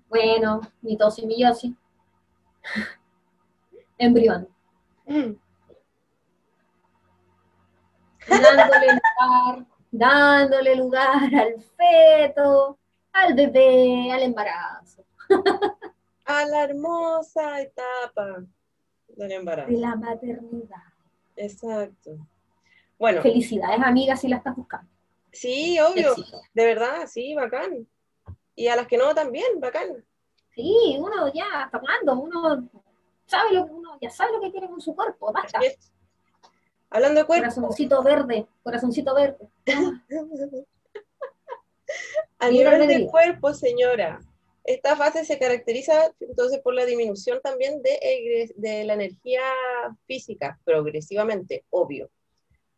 Bueno, 0.09 0.61
mitosis, 0.81 1.25
meiosis. 1.25 1.73
Embrión. 3.97 4.47
Mm. 5.05 5.33
Dándole 8.29 8.93
lugar, 8.93 9.65
dándole 9.91 10.75
lugar 10.75 11.35
al 11.35 11.61
feto, 11.61 12.77
al 13.13 13.33
bebé, 13.33 14.11
al 14.11 14.21
embarazo. 14.21 15.03
A 16.27 16.45
la 16.45 16.63
hermosa 16.63 17.61
etapa 17.61 18.43
del 19.07 19.31
embarazo. 19.31 19.71
De 19.71 19.77
la 19.77 19.95
maternidad. 19.95 20.83
Exacto. 21.35 22.17
Bueno, 22.99 23.21
Felicidades, 23.21 23.79
amigas, 23.81 24.21
si 24.21 24.27
la 24.27 24.37
estás 24.37 24.55
buscando. 24.55 24.89
sí, 25.31 25.79
obvio. 25.79 26.11
Éxito. 26.11 26.41
De 26.53 26.65
verdad, 26.65 27.07
sí, 27.07 27.33
bacán. 27.35 27.87
Y 28.55 28.67
a 28.67 28.75
las 28.75 28.87
que 28.87 28.97
no 28.97 29.13
también, 29.15 29.59
bacán. 29.59 30.03
Sí, 30.55 30.97
uno 30.99 31.31
ya, 31.33 31.63
¿hasta 31.63 31.79
cuándo? 31.79 32.19
Uno 32.19 32.67
sabe 33.27 33.53
lo 33.53 33.65
que 33.65 33.71
uno 33.71 33.97
ya 34.01 34.09
sabe 34.09 34.33
lo 34.33 34.41
que 34.41 34.51
quiere 34.51 34.67
con 34.67 34.81
su 34.81 34.95
cuerpo, 34.95 35.31
basta. 35.31 35.59
Hablando 36.89 37.19
de 37.21 37.25
cuerpo, 37.27 37.43
Corazoncito 37.43 38.01
verde, 38.01 38.47
corazoncito 38.63 39.13
verde. 39.13 39.47
a 42.39 42.49
nivel 42.49 42.69
de 42.69 42.83
albedrío. 42.83 43.07
cuerpo, 43.07 43.53
señora, 43.53 44.19
esta 44.67 44.97
fase 44.97 45.23
se 45.23 45.39
caracteriza 45.39 46.13
entonces 46.19 46.59
por 46.59 46.73
la 46.75 46.85
disminución 46.85 47.39
también 47.41 47.81
de, 47.81 48.83
la 48.85 48.93
energía 48.93 49.41
física, 50.05 50.59
progresivamente, 50.65 51.63
obvio. 51.69 52.09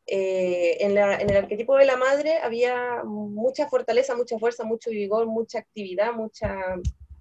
Eh, 0.06 0.78
en, 0.86 0.94
la- 0.96 1.18
en 1.20 1.30
el 1.30 1.38
arquetipo 1.38 1.76
de 1.76 1.86
la 1.86 1.98
madre 1.98 2.38
había 2.38 3.04
mucha 3.04 3.68
fortaleza, 3.68 4.16
mucha 4.16 4.38
fuerza, 4.38 4.64
mucho 4.64 4.92
vigor, 4.92 5.26
mucha 5.26 5.60
actividad, 5.60 6.14
mucha 6.14 6.56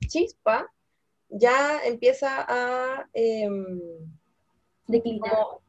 chispa. 0.07 0.71
Ya 1.31 1.81
empieza 1.85 2.45
a... 2.47 3.09
em, 3.15 3.81
Declinar. 4.87 5.31
como- 5.31 5.63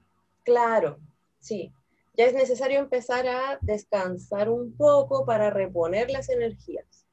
claro, 0.43 0.99
sí. 1.39 1.71
Ya 2.15 2.25
es 2.25 2.33
necesario 2.33 2.79
empezar 2.79 3.25
a 3.27 3.59
descansar 3.61 4.49
un 4.49 4.75
poco 4.75 5.25
para 5.25 5.49
reponer 5.49 6.09
las 6.11 6.27
energías. 6.29 7.05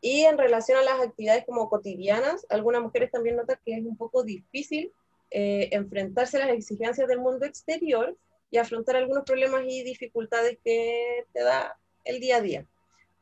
Y 0.00 0.22
en 0.22 0.38
relación 0.38 0.78
a 0.78 0.82
las 0.82 1.00
actividades 1.00 1.44
como 1.44 1.68
cotidianas, 1.68 2.46
algunas 2.48 2.82
mujeres 2.82 3.10
también 3.10 3.36
notan 3.36 3.58
que 3.64 3.74
es 3.74 3.84
un 3.84 3.96
poco 3.96 4.22
difícil 4.22 4.92
eh, 5.30 5.68
enfrentarse 5.72 6.38
a 6.38 6.46
las 6.46 6.56
exigencias 6.56 7.06
del 7.06 7.20
mundo 7.20 7.44
exterior 7.44 8.16
y 8.50 8.56
afrontar 8.56 8.96
algunos 8.96 9.24
problemas 9.24 9.62
y 9.66 9.82
dificultades 9.82 10.58
que 10.64 11.24
te 11.32 11.42
da 11.42 11.78
el 12.04 12.18
día 12.18 12.36
a 12.36 12.40
día. 12.40 12.66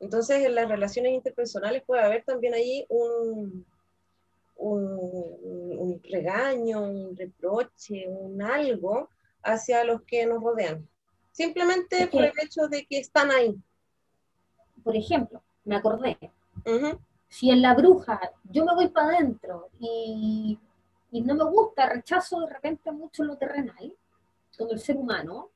Entonces, 0.00 0.44
en 0.44 0.54
las 0.54 0.68
relaciones 0.68 1.12
interpersonales 1.12 1.82
puede 1.82 2.02
haber 2.02 2.24
también 2.24 2.54
ahí 2.54 2.86
un, 2.88 3.66
un, 4.56 5.78
un 5.78 6.02
regaño, 6.04 6.82
un 6.82 7.16
reproche, 7.16 8.06
un 8.08 8.40
algo 8.40 9.08
hacia 9.42 9.84
los 9.84 10.02
que 10.02 10.24
nos 10.26 10.42
rodean. 10.42 10.88
Simplemente 11.32 12.06
por 12.06 12.24
el 12.24 12.32
hecho 12.42 12.68
de 12.68 12.86
que 12.86 12.98
están 12.98 13.30
ahí. 13.30 13.56
Por 14.82 14.96
ejemplo, 14.96 15.42
me 15.64 15.76
acordé, 15.76 16.16
Si 17.28 17.50
en 17.50 17.62
la 17.62 17.74
bruja 17.74 18.20
yo 18.44 18.64
me 18.64 18.74
voy 18.74 18.88
para 18.88 19.16
adentro 19.16 19.68
y, 19.78 20.58
y 21.10 21.20
no 21.22 21.34
me 21.34 21.44
gusta, 21.44 21.88
rechazo 21.88 22.40
de 22.40 22.52
repente 22.52 22.90
mucho 22.92 23.24
lo 23.24 23.36
terrenal, 23.36 23.94
como 24.56 24.72
el 24.72 24.80
ser 24.80 24.96
humano, 24.96 25.50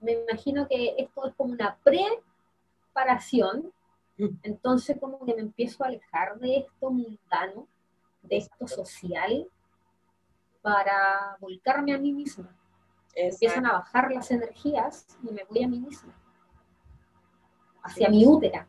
me 0.00 0.12
imagino 0.12 0.66
que 0.68 0.94
esto 0.98 1.26
es 1.26 1.34
como 1.34 1.52
una 1.52 1.76
preparación, 1.82 3.72
Mm. 4.18 4.28
entonces 4.44 4.98
como 4.98 5.24
que 5.26 5.34
me 5.34 5.42
empiezo 5.42 5.84
a 5.84 5.88
alejar 5.88 6.38
de 6.38 6.58
esto 6.58 6.90
mundano, 6.90 7.68
de 8.22 8.38
esto 8.38 8.66
social, 8.66 9.46
para 10.62 11.36
volcarme 11.38 11.94
a 11.94 11.98
mí 11.98 12.12
misma. 12.12 12.48
Empiezan 13.14 13.66
a 13.66 13.72
bajar 13.72 14.10
las 14.12 14.30
energías 14.30 15.06
y 15.22 15.32
me 15.32 15.44
voy 15.44 15.62
a 15.62 15.68
mí 15.68 15.80
misma, 15.80 16.14
hacia 17.82 18.08
mi 18.08 18.26
útera. 18.26 18.66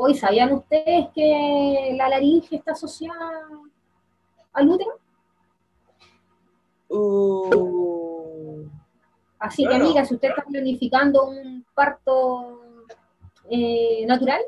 Hoy, 0.00 0.14
¿sabían 0.14 0.52
ustedes 0.52 1.08
que 1.12 1.92
la 1.96 2.08
laringe 2.08 2.54
está 2.54 2.70
asociada 2.70 3.48
al 4.52 4.68
útero? 4.68 4.92
Uh, 6.88 8.64
Así 9.40 9.66
que, 9.66 9.74
amiga, 9.74 10.04
si 10.04 10.14
usted 10.14 10.28
está 10.30 10.44
planificando 10.44 11.24
un 11.26 11.64
parto 11.74 12.60
eh, 13.50 14.04
natural, 14.06 14.40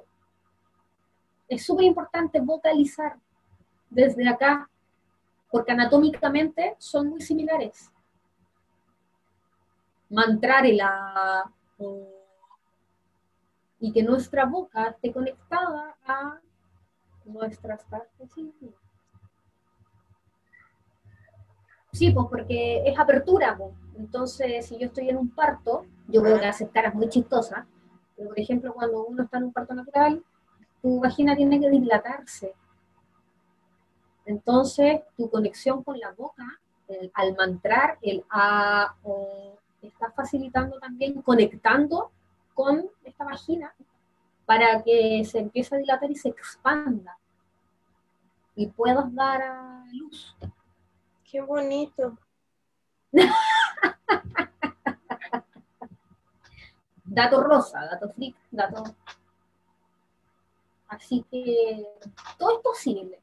es 1.49 1.67
súper 1.67 1.85
importante 1.85 2.41
vocalizar 2.41 3.17
desde 3.89 4.29
acá, 4.29 4.71
porque 5.51 5.73
anatómicamente 5.73 6.77
son 6.79 7.09
muy 7.09 7.21
similares. 7.21 7.91
Mantrar 10.11 10.65
el 10.67 10.81
A, 10.81 11.45
o- 11.79 12.20
y 13.81 13.93
que 13.93 14.03
nuestra 14.03 14.45
boca 14.45 14.89
esté 14.89 15.13
conectada 15.13 15.97
a 16.07 16.41
nuestras 17.25 17.85
partes 17.85 18.37
íntimas. 18.37 18.75
Sí, 21.93 22.11
pues 22.13 22.27
porque 22.31 22.83
es 22.87 22.99
apertura, 22.99 23.57
pues. 23.57 23.73
Entonces, 23.99 24.67
si 24.67 24.79
yo 24.79 24.87
estoy 24.87 25.09
en 25.11 25.17
un 25.19 25.31
parto, 25.31 25.85
yo 26.09 26.23
veo 26.23 26.39
que 26.39 26.47
hace 26.47 26.69
caras 26.69 26.95
muy 26.95 27.09
chistosas, 27.09 27.67
pero 28.17 28.29
por 28.31 28.39
ejemplo, 28.39 28.73
cuando 28.75 29.05
uno 29.05 29.25
está 29.25 29.39
en 29.39 29.45
un 29.45 29.53
parto 29.53 29.75
natural, 29.75 30.23
tu 30.83 31.01
vagina 31.01 31.37
tiene 31.37 31.61
que 31.61 31.71
dilatarse. 31.71 32.55
Entonces, 34.25 35.01
tu 35.17 35.29
conexión 35.31 35.83
con 35.83 35.99
la 35.99 36.13
boca, 36.13 36.45
el- 36.89 37.11
al 37.15 37.35
mantrar 37.37 37.99
el 38.03 38.25
A, 38.31 38.95
o, 39.03 39.59
está 39.83 40.11
facilitando 40.13 40.79
también, 40.79 41.23
conectando 41.23 42.11
con 42.61 42.91
esta 43.05 43.25
vagina 43.25 43.75
para 44.45 44.83
que 44.83 45.25
se 45.25 45.39
empiece 45.39 45.75
a 45.75 45.79
dilatar 45.79 46.11
y 46.11 46.17
se 46.17 46.29
expanda 46.29 47.17
y 48.55 48.67
puedas 48.67 49.15
dar 49.15 49.41
a 49.41 49.87
luz. 49.95 50.37
qué 51.25 51.41
bonito. 51.41 52.19
dato 57.05 57.43
rosa, 57.43 57.81
dato 57.87 58.11
freak, 58.11 58.37
dato. 58.51 58.85
Así 60.89 61.25
que 61.31 61.87
todo 62.37 62.59
es 62.59 62.63
posible. 62.63 63.19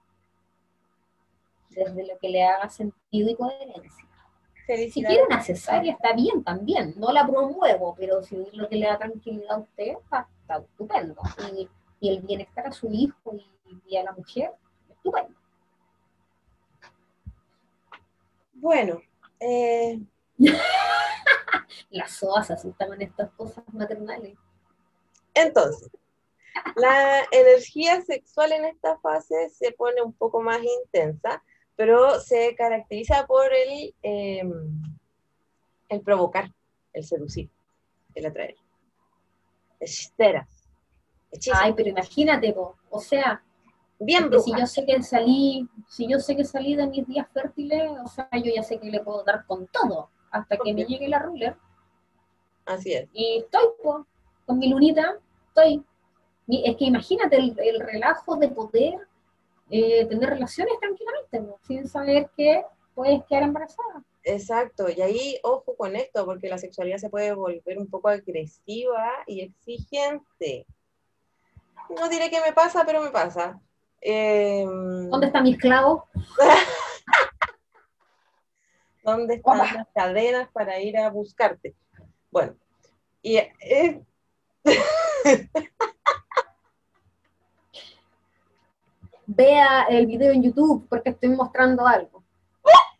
Desde 1.69 2.07
lo 2.07 2.17
que 2.17 2.29
le 2.29 2.43
haga 2.43 2.67
sentido 2.69 3.29
y 3.29 3.35
coherencia. 3.35 4.06
Si 4.67 5.03
quiere 5.03 5.23
una 5.23 5.41
cesárea 5.41 5.93
está 5.93 6.13
bien 6.13 6.43
también, 6.43 6.93
no 6.97 7.13
la 7.13 7.25
promuevo, 7.25 7.95
pero 7.97 8.21
si 8.21 8.35
es 8.35 8.53
lo 8.53 8.67
que 8.67 8.75
le 8.75 8.87
da 8.87 8.97
tranquilidad 8.97 9.51
a 9.51 9.57
usted, 9.59 9.97
está, 10.03 10.27
está 10.41 10.57
estupendo. 10.57 11.15
Y, 11.55 11.69
y 12.01 12.09
el 12.09 12.21
bienestar 12.21 12.67
a 12.67 12.71
su 12.71 12.91
hijo 12.91 13.33
y, 13.33 13.47
y 13.87 13.97
a 13.97 14.03
la 14.03 14.11
mujer, 14.11 14.51
estupendo. 14.89 15.33
Bueno, 18.53 19.01
eh, 19.39 20.01
Las 21.89 22.11
SOAS 22.11 22.51
asustan 22.51 23.01
estas 23.01 23.31
cosas 23.31 23.63
maternales. 23.73 24.37
entonces, 25.33 25.89
la 26.75 27.23
energía 27.31 28.01
sexual 28.01 28.51
en 28.51 28.65
esta 28.65 28.97
fase 28.99 29.49
se 29.49 29.71
pone 29.71 30.01
un 30.01 30.13
poco 30.13 30.41
más 30.41 30.59
intensa, 30.63 31.43
pero 31.77 32.19
se 32.19 32.53
caracteriza 32.55 33.25
por 33.25 33.45
el, 33.53 33.95
eh, 34.03 34.43
el 35.87 36.01
provocar, 36.01 36.51
el 36.91 37.05
seducir, 37.05 37.49
el 38.13 38.25
atraer. 38.25 38.55
Hechiceras. 39.79 40.49
Hechizos. 41.31 41.59
Ay, 41.61 41.73
pero 41.73 41.89
imagínate, 41.89 42.51
po, 42.51 42.75
o 42.89 42.99
sea, 42.99 43.41
Bien 43.99 44.29
si 44.43 44.51
yo 44.51 44.67
sé 44.67 44.85
que 44.85 45.01
salí, 45.01 45.67
si 45.87 46.07
yo 46.07 46.19
sé 46.19 46.35
que 46.35 46.45
salí 46.45 46.75
de 46.75 46.85
mis 46.85 47.07
días 47.07 47.27
fértiles, 47.33 47.89
o 48.03 48.07
sea, 48.07 48.29
yo 48.31 48.51
ya 48.55 48.61
sé 48.61 48.79
que 48.79 48.91
le 48.91 48.99
puedo 48.99 49.23
dar 49.23 49.45
con 49.45 49.65
todo 49.67 50.09
hasta 50.29 50.57
que 50.57 50.73
me 50.73 50.85
llegue 50.85 51.07
la 51.07 51.19
ruler. 51.19 51.55
Así 52.65 52.93
es. 52.93 53.09
Y 53.13 53.39
estoy 53.39 53.65
po, 53.81 54.05
con 54.45 54.59
mi 54.59 54.69
lunita, 54.69 55.17
estoy. 55.47 55.83
Es 56.47 56.75
que 56.77 56.85
imagínate 56.85 57.37
el, 57.37 57.57
el 57.59 57.79
relajo 57.79 58.35
de 58.35 58.49
poder 58.49 59.06
eh, 59.69 60.05
tener 60.05 60.29
relaciones 60.29 60.73
tranquilamente, 60.79 61.41
po, 61.41 61.59
sin 61.65 61.87
saber 61.87 62.29
que 62.35 62.63
puedes 62.95 63.23
quedar 63.25 63.43
embarazada. 63.43 64.03
Exacto, 64.23 64.89
y 64.89 65.01
ahí 65.01 65.39
ojo 65.43 65.75
con 65.75 65.95
esto, 65.95 66.25
porque 66.25 66.49
la 66.49 66.57
sexualidad 66.57 66.97
se 66.97 67.09
puede 67.09 67.33
volver 67.33 67.77
un 67.77 67.87
poco 67.89 68.09
agresiva 68.09 69.11
y 69.25 69.41
exigente. 69.41 70.65
No 71.89 72.09
diré 72.09 72.29
que 72.29 72.41
me 72.41 72.53
pasa, 72.53 72.83
pero 72.85 73.01
me 73.01 73.11
pasa. 73.11 73.59
Em, 74.01 75.09
¿Dónde 75.09 75.27
está 75.27 75.41
mi 75.41 75.53
esclavo? 75.53 76.07
¿Dónde 79.03 79.35
están 79.35 79.61
Opa. 79.61 79.73
las 79.73 79.87
cadenas 79.95 80.49
para 80.51 80.79
ir 80.81 80.97
a 80.97 81.09
buscarte? 81.09 81.75
Bueno, 82.29 82.55
y 83.21 83.37
eh, 83.37 84.03
Vea 89.27 89.83
el 89.89 90.07
video 90.07 90.31
en 90.31 90.41
YouTube 90.41 90.87
porque 90.89 91.09
estoy 91.11 91.29
mostrando 91.29 91.85
algo. 91.85 92.23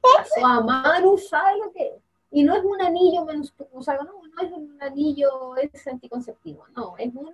Pasó 0.02 0.46
a 0.46 1.02
¿sabe 1.18 1.58
lo 1.58 1.72
que 1.72 1.88
es? 1.88 2.04
Y 2.32 2.44
no 2.44 2.56
es 2.56 2.64
un 2.64 2.82
anillo 2.82 3.22
o 3.22 3.26
no, 3.26 3.34
no 3.34 4.42
es 4.42 4.52
un 4.52 4.78
anillo 4.82 5.56
es 5.56 5.88
anticonceptivo, 5.88 6.66
no, 6.76 6.98
es 6.98 7.16
un, 7.16 7.34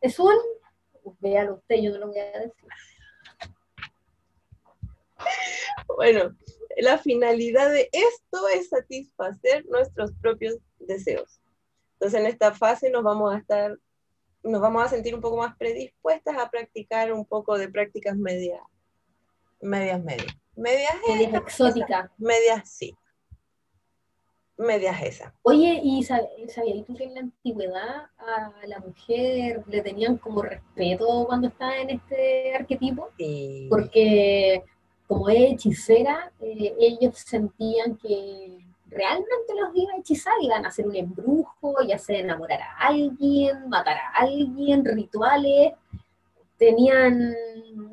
es 0.00 0.18
un, 0.18 0.34
véalo 1.20 1.54
usted, 1.54 1.76
yo 1.76 1.92
no 1.92 1.98
lo 1.98 2.08
voy 2.08 2.18
a 2.18 2.40
decir. 2.40 2.68
bueno, 5.96 6.36
la 6.76 6.98
finalidad 6.98 7.70
de 7.72 7.88
esto 7.90 8.48
es 8.48 8.68
satisfacer 8.68 9.64
nuestros 9.66 10.12
propios 10.20 10.58
deseos. 10.78 11.40
Entonces, 11.94 12.20
en 12.20 12.26
esta 12.26 12.52
fase 12.52 12.90
nos 12.90 13.02
vamos 13.02 13.34
a 13.34 13.38
estar, 13.38 13.78
nos 14.46 14.60
vamos 14.60 14.82
a 14.84 14.88
sentir 14.88 15.14
un 15.14 15.20
poco 15.20 15.36
más 15.38 15.56
predispuestas 15.56 16.36
a 16.38 16.50
practicar 16.50 17.12
un 17.12 17.24
poco 17.24 17.58
de 17.58 17.68
prácticas 17.68 18.16
medias, 18.16 18.60
medias, 19.60 20.02
medias. 20.02 20.34
Medias, 20.54 20.94
Medias 21.06 21.28
esas, 21.34 21.42
exótica. 21.42 22.12
medias 22.16 22.70
sí. 22.70 22.96
Medias 24.58 25.02
esas. 25.02 25.34
Oye, 25.42 25.80
¿y 25.84 26.00
sab- 26.02 26.30
sabías 26.48 26.86
tú 26.86 26.96
que 26.96 27.04
en 27.04 27.14
la 27.14 27.20
antigüedad 27.20 28.06
a 28.16 28.52
la 28.66 28.78
mujer 28.80 29.62
le 29.66 29.82
tenían 29.82 30.16
como 30.16 30.40
respeto 30.40 31.26
cuando 31.26 31.48
estaba 31.48 31.76
en 31.76 31.90
este 31.90 32.54
arquetipo? 32.54 33.10
Sí. 33.18 33.66
Porque 33.68 34.62
como 35.06 35.28
es 35.28 35.52
hechicera, 35.52 36.32
eh, 36.40 36.74
ellos 36.80 37.18
sentían 37.18 37.98
que 37.98 38.65
realmente 38.96 39.54
los 39.60 39.70
iba 39.74 39.92
a 39.92 39.98
hechizar, 39.98 40.32
iban 40.40 40.64
a 40.64 40.68
hacer 40.68 40.86
un 40.86 40.96
embrujo, 40.96 41.82
ya 41.86 41.98
sea 41.98 42.18
enamorar 42.18 42.60
a 42.62 42.74
alguien, 42.88 43.68
matar 43.68 43.96
a 43.96 44.08
alguien, 44.16 44.84
rituales, 44.84 45.74
tenían 46.56 47.34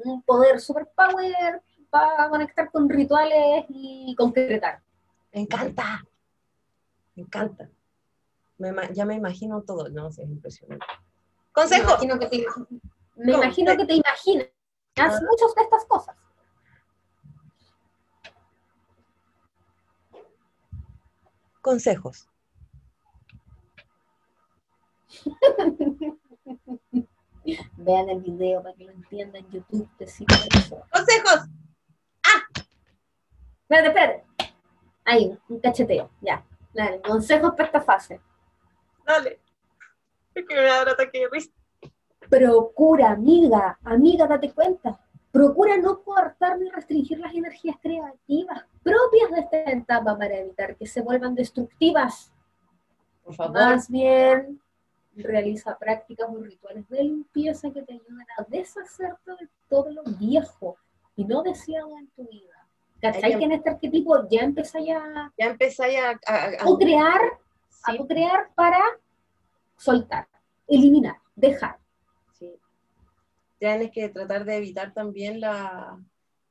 un 0.05 0.21
poder 0.23 0.59
super 0.59 0.87
power 0.95 1.61
para 1.89 2.29
conectar 2.29 2.71
con 2.71 2.89
rituales 2.89 3.65
y 3.69 4.15
concretar. 4.17 4.81
Me 5.33 5.41
encanta. 5.41 6.03
Me 7.15 7.23
encanta. 7.23 7.69
Me 8.57 8.71
ya 8.93 9.05
me 9.05 9.15
imagino 9.15 9.61
todo. 9.61 9.89
No, 9.89 10.07
es 10.07 10.17
impresionante. 10.19 10.85
Me 10.89 11.51
Consejo. 11.51 11.89
imagino 11.89 12.19
que 12.19 12.27
te, 12.27 12.45
me 13.15 13.33
imagino 13.33 13.77
que 13.77 13.85
te 13.85 13.93
imaginas 13.95 14.47
Ah. 14.95 15.19
muchas 15.27 15.55
de 15.55 15.61
estas 15.63 15.85
cosas. 15.85 16.15
Consejos. 21.63 22.27
Vean 27.77 28.09
el 28.09 28.19
video 28.21 28.61
para 28.61 28.75
que 28.75 28.83
lo 28.83 28.91
entiendan. 28.91 29.49
YouTube 29.49 29.89
te 29.97 30.05
cita 30.05 30.35
eso. 30.53 30.83
Consejos. 30.91 31.47
Espérate, 33.61 33.87
espérate. 33.87 34.25
Ahí, 35.05 35.39
un 35.47 35.59
cacheteo. 35.61 36.09
Ya. 36.19 36.45
Dale, 36.73 37.01
consejos 37.01 37.51
para 37.51 37.67
esta 37.67 37.79
fase. 37.79 38.19
Dale. 39.05 39.39
Es 40.35 40.45
que 40.45 40.55
me 40.55 40.63
da 40.63 40.83
un 40.83 40.89
ataque 40.89 41.19
de 41.21 41.29
risa. 41.31 41.49
Procura, 42.29 43.11
amiga, 43.11 43.79
amiga, 43.85 44.27
date 44.27 44.51
cuenta. 44.51 44.99
Procura 45.33 45.77
no 45.77 45.99
coartar 46.03 46.59
ni 46.59 46.69
restringir 46.69 47.17
las 47.19 47.33
energías 47.33 47.75
creativas 47.81 48.63
propias 48.83 49.31
de 49.31 49.39
esta 49.39 49.71
etapa 49.71 50.15
para 50.15 50.37
evitar 50.37 50.75
que 50.75 50.85
se 50.85 51.01
vuelvan 51.01 51.33
destructivas. 51.33 52.31
Por 53.25 53.33
favor. 53.33 53.53
Más 53.53 53.89
bien, 53.89 54.61
realiza 55.15 55.75
prácticas 55.79 56.27
o 56.29 56.37
rituales 56.37 56.87
de 56.87 57.03
limpieza 57.03 57.71
que 57.71 57.81
te 57.81 57.93
ayuden 57.93 58.27
a 58.37 58.43
deshacerte 58.47 59.31
de 59.31 59.49
todo 59.67 59.89
lo 59.91 60.03
viejo 60.03 60.77
y 61.15 61.25
no 61.25 61.41
deseado 61.41 61.97
en 61.97 62.07
tu 62.09 62.27
vida. 62.27 62.67
¿Cachai 63.01 63.37
que 63.37 63.43
en 63.43 63.51
este 63.53 63.69
arquetipo 63.71 64.27
ya 64.29 64.41
empezáis 64.41 64.91
a, 64.91 65.33
Ya 65.37 65.47
empezáis 65.47 65.97
a, 65.99 66.09
a, 66.31 66.35
a- 66.35 66.47
a 66.73 66.77
crear, 66.77 67.21
a 67.85 67.91
sí, 67.91 67.97
crear 68.07 68.49
para 68.55 68.79
soltar, 69.77 70.27
eliminar, 70.67 71.17
dejar? 71.35 71.77
Tienes 73.63 73.91
que 73.91 74.09
tratar 74.09 74.43
de 74.43 74.57
evitar 74.57 74.93
también 74.93 75.39
la... 75.39 75.97
No 75.97 76.03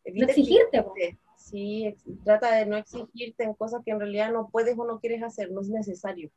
evita 0.03 0.27
exigirte, 0.29 0.83
po. 0.83 0.95
exigirte. 0.97 1.19
Sí, 1.37 1.95
trata 2.25 2.55
de 2.55 2.65
no 2.65 2.79
exigirte 2.79 3.45
en 3.45 3.53
cosas 3.53 3.83
que 3.85 3.91
en 3.91 4.01
realidad 4.01 4.33
no 4.33 4.49
puedes 4.49 4.79
o 4.79 4.87
no 4.87 4.99
quieres 4.99 5.23
hacer, 5.23 5.51
no 5.51 5.61
es 5.61 5.69
necesario. 5.69 6.31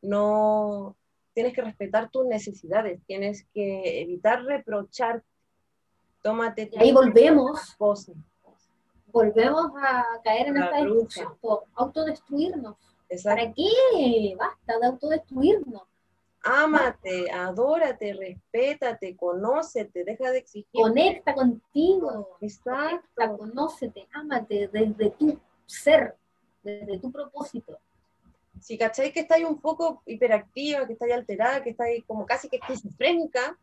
No, 0.00 0.96
tienes 1.34 1.52
que 1.52 1.62
respetar 1.62 2.10
tus 2.10 2.26
necesidades, 2.26 3.00
tienes 3.08 3.44
que 3.52 4.02
evitar 4.02 4.44
reprochar. 4.44 5.24
Tómate 6.22 6.70
Y 6.74 6.78
ahí 6.78 6.92
volvemos, 6.92 7.74
cosas. 7.74 8.14
volvemos 9.06 9.72
a 9.82 10.04
caer 10.22 10.46
en 10.46 10.54
La 10.54 10.66
esta 10.66 10.84
discusión, 10.84 11.32
autodestruirnos. 11.74 12.76
Exacto. 13.08 13.42
¿Para 13.42 13.52
qué? 13.52 14.36
Basta 14.38 14.78
de 14.78 14.86
autodestruirnos. 14.86 15.82
Ámate, 16.42 17.30
adórate, 17.30 18.14
respétate, 18.14 19.14
conócete, 19.16 20.04
deja 20.04 20.30
de 20.30 20.38
exigir. 20.38 20.70
Conecta 20.72 21.34
contigo. 21.34 22.38
Exacto. 22.40 23.06
Conecta, 23.14 23.36
conócete, 23.36 24.08
ámate 24.12 24.68
desde 24.68 25.10
tu 25.10 25.38
ser, 25.66 26.16
desde 26.62 26.98
tu 26.98 27.12
propósito. 27.12 27.78
Si 28.60 28.76
cacháis 28.78 29.12
que 29.12 29.20
estáis 29.20 29.44
un 29.44 29.60
poco 29.60 30.02
hiperactiva, 30.06 30.86
que 30.86 30.94
estáis 30.94 31.12
alterada, 31.12 31.62
que 31.62 31.70
estáis 31.70 32.04
como 32.04 32.26
casi 32.26 32.48
que 32.48 32.56
esquizofrénica, 32.56 33.58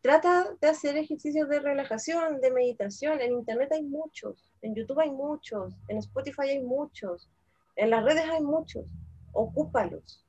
trata 0.00 0.54
de 0.60 0.68
hacer 0.68 0.96
ejercicios 0.96 1.48
de 1.48 1.60
relajación, 1.60 2.40
de 2.40 2.50
meditación. 2.50 3.20
En 3.20 3.32
internet 3.32 3.70
hay 3.72 3.82
muchos, 3.82 4.52
en 4.62 4.74
YouTube 4.74 5.00
hay 5.00 5.10
muchos, 5.10 5.74
en 5.88 5.98
Spotify 5.98 6.50
hay 6.50 6.62
muchos, 6.62 7.28
en 7.76 7.90
las 7.90 8.04
redes 8.04 8.24
hay 8.28 8.42
muchos. 8.42 8.86
Ocúpalos. 9.32 10.24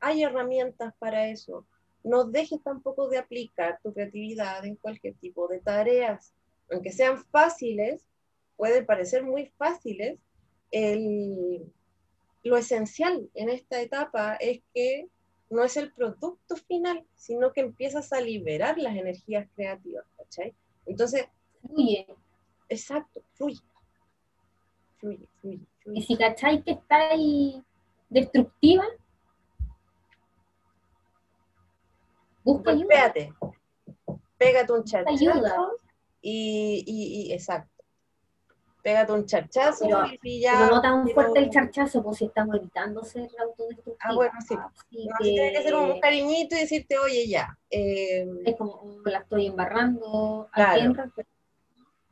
Hay 0.00 0.22
herramientas 0.22 0.94
para 0.98 1.28
eso. 1.28 1.66
No 2.02 2.24
dejes 2.24 2.62
tampoco 2.62 3.08
de 3.08 3.18
aplicar 3.18 3.78
tu 3.82 3.92
creatividad 3.92 4.64
en 4.64 4.76
cualquier 4.76 5.14
tipo 5.16 5.46
de 5.48 5.60
tareas. 5.60 6.32
Aunque 6.70 6.92
sean 6.92 7.22
fáciles, 7.26 8.06
pueden 8.56 8.86
parecer 8.86 9.22
muy 9.22 9.46
fáciles, 9.58 10.18
el, 10.70 11.64
lo 12.42 12.56
esencial 12.56 13.28
en 13.34 13.48
esta 13.50 13.80
etapa 13.80 14.36
es 14.36 14.60
que 14.72 15.08
no 15.50 15.64
es 15.64 15.76
el 15.76 15.92
producto 15.92 16.56
final, 16.56 17.04
sino 17.16 17.52
que 17.52 17.60
empiezas 17.60 18.12
a 18.12 18.20
liberar 18.20 18.78
las 18.78 18.96
energías 18.96 19.48
creativas, 19.56 20.04
¿cachai? 20.16 20.54
Entonces, 20.86 21.26
Fluye. 21.60 22.06
exacto, 22.68 23.22
fluye. 23.34 23.60
Fluye, 24.98 25.28
fluye, 25.40 25.66
Y 25.92 26.02
si 26.02 26.16
cacháis 26.16 26.62
que 26.64 26.72
está 26.72 27.10
ahí 27.10 27.62
destructiva, 28.08 28.84
busca 32.54 32.70
ayuda. 32.72 33.12
Pégate 34.38 34.72
un 34.72 34.80
ayuda. 34.80 34.84
charchazo 34.84 35.76
y, 36.22 36.84
y, 36.86 37.28
y- 37.28 37.32
exacto. 37.32 37.70
Pégate 38.82 39.12
un 39.12 39.26
charchazo 39.26 39.84
Pero- 39.84 40.04
y, 40.22 40.40
ya. 40.40 40.52
Pero 40.58 40.76
no 40.76 40.80
tan 40.80 41.02
pero- 41.04 41.14
fuerte 41.14 41.38
el 41.40 41.50
charchazo, 41.50 42.02
pues 42.02 42.16
si 42.16 42.24
estamos 42.24 42.56
evitando 42.56 43.04
ser 43.04 43.28
autodestructivos. 43.38 43.98
Ah, 44.02 44.14
bueno, 44.14 44.32
sí. 44.46 44.54
Así 44.54 45.06
No, 45.06 45.16
sí 45.18 45.24
tiene 45.34 45.52
que 45.52 45.62
ser 45.62 45.74
un 45.74 45.92
que 45.94 46.00
cariñito 46.00 46.56
y 46.56 46.60
decirte, 46.60 46.98
oye, 46.98 47.28
ya. 47.28 47.58
eh, 47.70 48.26
es 48.46 48.56
como 48.56 48.72
"Oh, 48.72 49.02
la 49.04 49.18
estoy 49.18 49.46
embarrando. 49.46 50.48
¿A 50.52 50.54
Claro. 50.54 50.94
recurre? 50.94 51.26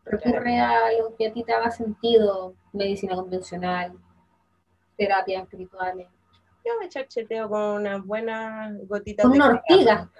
Recurre 0.04 0.58
a 0.60 0.92
lo 0.98 1.14
que 1.16 1.26
a 1.28 1.32
ti 1.32 1.42
te 1.42 1.52
haga 1.52 1.70
sentido, 1.70 2.54
medicina 2.72 3.14
convencional, 3.14 3.92
terapias 4.96 5.42
espirituales. 5.44 6.06
Yo 6.68 6.78
me 6.78 6.88
charcheteo 6.88 7.48
con 7.48 7.60
unas 7.60 8.04
buenas 8.04 8.86
gotitas 8.86 9.24
Con 9.24 9.32
de 9.32 9.38
una 9.38 9.48
ortiga. 9.48 10.10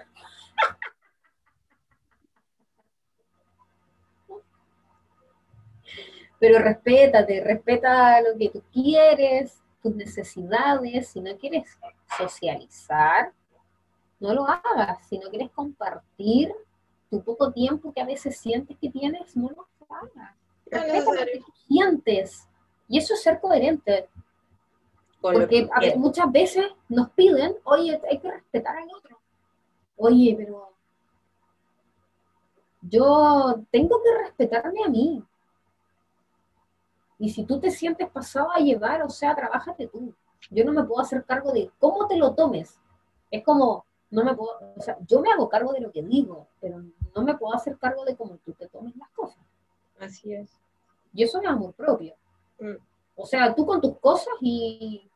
Pero 6.39 6.59
respétate, 6.59 7.43
respeta 7.43 8.21
lo 8.21 8.37
que 8.37 8.49
tú 8.49 8.63
quieres, 8.71 9.61
tus 9.83 9.93
necesidades. 9.93 11.09
Si 11.09 11.19
no 11.19 11.37
quieres 11.37 11.77
socializar, 12.17 13.33
no 14.19 14.33
lo 14.33 14.47
hagas. 14.47 15.05
Si 15.07 15.19
no 15.19 15.29
quieres 15.29 15.51
compartir 15.51 16.53
tu 17.09 17.21
poco 17.21 17.51
tiempo 17.51 17.93
que 17.93 18.01
a 18.01 18.05
veces 18.05 18.37
sientes 18.37 18.77
que 18.79 18.89
tienes, 18.89 19.35
no 19.35 19.49
lo 19.49 19.67
hagas. 19.89 20.33
Respeta 20.65 21.11
lo 21.11 21.25
que 21.25 21.39
tú 21.39 21.53
sientes. 21.67 22.47
Y 22.87 22.99
eso 22.99 23.13
es 23.13 23.21
ser 23.21 23.39
coherente. 23.41 24.07
Con 25.21 25.33
Porque 25.33 25.67
a 25.71 25.97
muchas 25.97 26.31
veces 26.31 26.65
nos 26.87 27.09
piden, 27.11 27.57
oye, 27.63 27.99
hay 28.09 28.19
que 28.19 28.31
respetar 28.31 28.77
al 28.77 28.89
otro. 28.95 29.19
Oye, 29.97 30.33
pero 30.37 30.69
yo 32.81 33.61
tengo 33.69 34.01
que 34.01 34.23
respetarme 34.23 34.83
a 34.85 34.89
mí. 34.89 35.23
Y 37.17 37.29
si 37.29 37.43
tú 37.43 37.59
te 37.59 37.69
sientes 37.69 38.09
pasado 38.09 38.49
a 38.51 38.59
llevar, 38.59 39.03
o 39.03 39.09
sea, 39.09 39.35
trabájate 39.35 39.87
tú. 39.87 40.13
Yo 40.49 40.63
no 40.63 40.71
me 40.71 40.83
puedo 40.83 41.01
hacer 41.01 41.25
cargo 41.25 41.51
de 41.51 41.69
cómo 41.79 42.07
te 42.07 42.15
lo 42.15 42.33
tomes. 42.33 42.79
Es 43.29 43.43
como, 43.43 43.85
no 44.09 44.23
me 44.23 44.33
puedo, 44.35 44.57
o 44.75 44.81
sea, 44.81 44.97
yo 45.05 45.19
me 45.19 45.29
hago 45.29 45.49
cargo 45.49 45.73
de 45.73 45.81
lo 45.81 45.91
que 45.91 46.01
digo, 46.01 46.47
pero 46.61 46.81
no 47.13 47.23
me 47.23 47.37
puedo 47.37 47.53
hacer 47.53 47.77
cargo 47.77 48.05
de 48.05 48.15
cómo 48.15 48.37
tú 48.45 48.53
te 48.53 48.67
tomes 48.67 48.95
las 48.95 49.09
cosas. 49.09 49.43
Así 49.99 50.33
es. 50.33 50.49
Y 51.13 51.23
eso 51.23 51.41
es 51.41 51.47
amor 51.47 51.73
propio. 51.73 52.15
Mm. 52.59 52.75
O 53.15 53.25
sea, 53.25 53.53
tú 53.53 53.65
con 53.65 53.81
tus 53.81 53.97
cosas 53.99 54.33
y, 54.39 55.08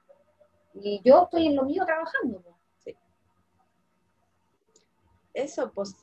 y 0.74 1.02
yo 1.04 1.24
estoy 1.24 1.48
en 1.48 1.56
lo 1.56 1.64
mío 1.64 1.86
trabajando. 1.86 2.42
po. 2.42 2.54
Eso, 5.34 5.72
pues. 5.72 5.96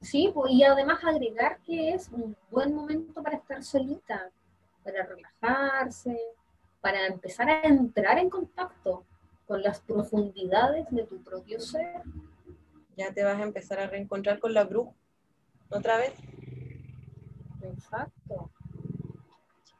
Sí, 0.00 0.30
pues, 0.34 0.52
y 0.52 0.62
además 0.62 1.02
agregar 1.04 1.60
que 1.62 1.94
es 1.94 2.08
un 2.10 2.36
buen 2.50 2.74
momento 2.74 3.22
para 3.22 3.36
estar 3.36 3.62
solita, 3.62 4.30
para 4.84 5.04
relajarse, 5.04 6.18
para 6.80 7.06
empezar 7.06 7.48
a 7.48 7.62
entrar 7.62 8.18
en 8.18 8.28
contacto 8.28 9.04
con 9.46 9.62
las 9.62 9.80
profundidades 9.80 10.86
de 10.90 11.04
tu 11.04 11.22
propio 11.22 11.60
ser. 11.60 12.02
Ya 12.96 13.12
te 13.12 13.24
vas 13.24 13.38
a 13.38 13.42
empezar 13.42 13.78
a 13.78 13.86
reencontrar 13.86 14.38
con 14.38 14.54
la 14.54 14.64
bruja. 14.64 14.92
¿Otra 15.70 15.96
vez? 15.98 16.14
Exacto. 17.62 18.50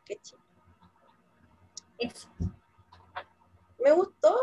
Qué 0.04 0.16
chido. 0.16 0.40
Eso. 1.98 2.28
Me 3.86 3.92
gustó. 3.92 4.34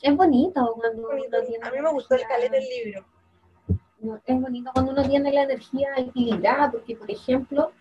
Es 0.00 0.16
bonito 0.16 0.74
cuando 0.80 1.02
bonito. 1.02 1.28
uno 1.36 1.46
tiene 1.46 1.66
A 1.66 1.70
mí 1.70 1.78
me 1.82 1.92
gustó 1.92 2.14
el 2.14 2.22
caleta 2.22 2.52
del 2.56 2.64
libro. 2.66 3.04
No, 4.00 4.20
es 4.24 4.40
bonito 4.40 4.70
cuando 4.72 4.92
uno 4.92 5.02
tiene 5.06 5.30
la 5.30 5.42
energía 5.42 5.88
equilibrada, 5.98 6.70
porque, 6.70 6.96
por 6.96 7.10
ejemplo, 7.10 7.72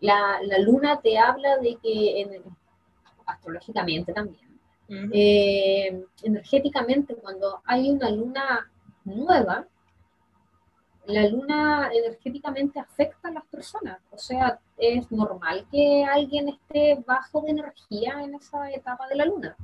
la, 0.00 0.40
la 0.42 0.58
luna 0.58 1.00
te 1.00 1.16
habla 1.18 1.56
de 1.56 1.76
que, 1.82 2.20
en- 2.20 2.44
astrológicamente 3.24 4.12
también, 4.12 4.60
eh, 5.10 6.04
energéticamente, 6.22 7.14
cuando 7.14 7.62
hay 7.64 7.90
una 7.90 8.10
luna 8.10 8.70
nueva, 9.04 9.66
la 11.10 11.28
luna 11.28 11.90
energéticamente 11.92 12.80
afecta 12.80 13.28
a 13.28 13.32
las 13.32 13.44
personas. 13.46 13.98
O 14.10 14.18
sea, 14.18 14.58
es 14.76 15.10
normal 15.10 15.66
que 15.70 16.04
alguien 16.04 16.48
esté 16.48 17.02
bajo 17.06 17.42
de 17.42 17.50
energía 17.50 18.22
en 18.22 18.34
esa 18.34 18.70
etapa 18.70 19.06
de 19.08 19.16
la 19.16 19.26
luna. 19.26 19.56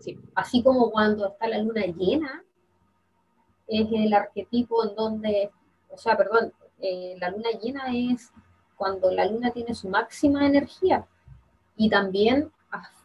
Sí. 0.00 0.18
Así 0.34 0.62
como 0.62 0.90
cuando 0.90 1.28
está 1.28 1.48
la 1.48 1.58
luna 1.58 1.82
llena, 1.86 2.44
es 3.66 3.86
el 3.90 4.12
arquetipo 4.14 4.84
en 4.88 4.94
donde, 4.94 5.50
o 5.90 5.98
sea, 5.98 6.16
perdón, 6.16 6.52
eh, 6.80 7.16
la 7.18 7.30
luna 7.30 7.50
llena 7.60 7.84
es 7.92 8.32
cuando 8.76 9.10
la 9.10 9.26
luna 9.26 9.50
tiene 9.50 9.74
su 9.74 9.88
máxima 9.88 10.46
energía. 10.46 11.06
Y 11.76 11.88
también, 11.90 12.50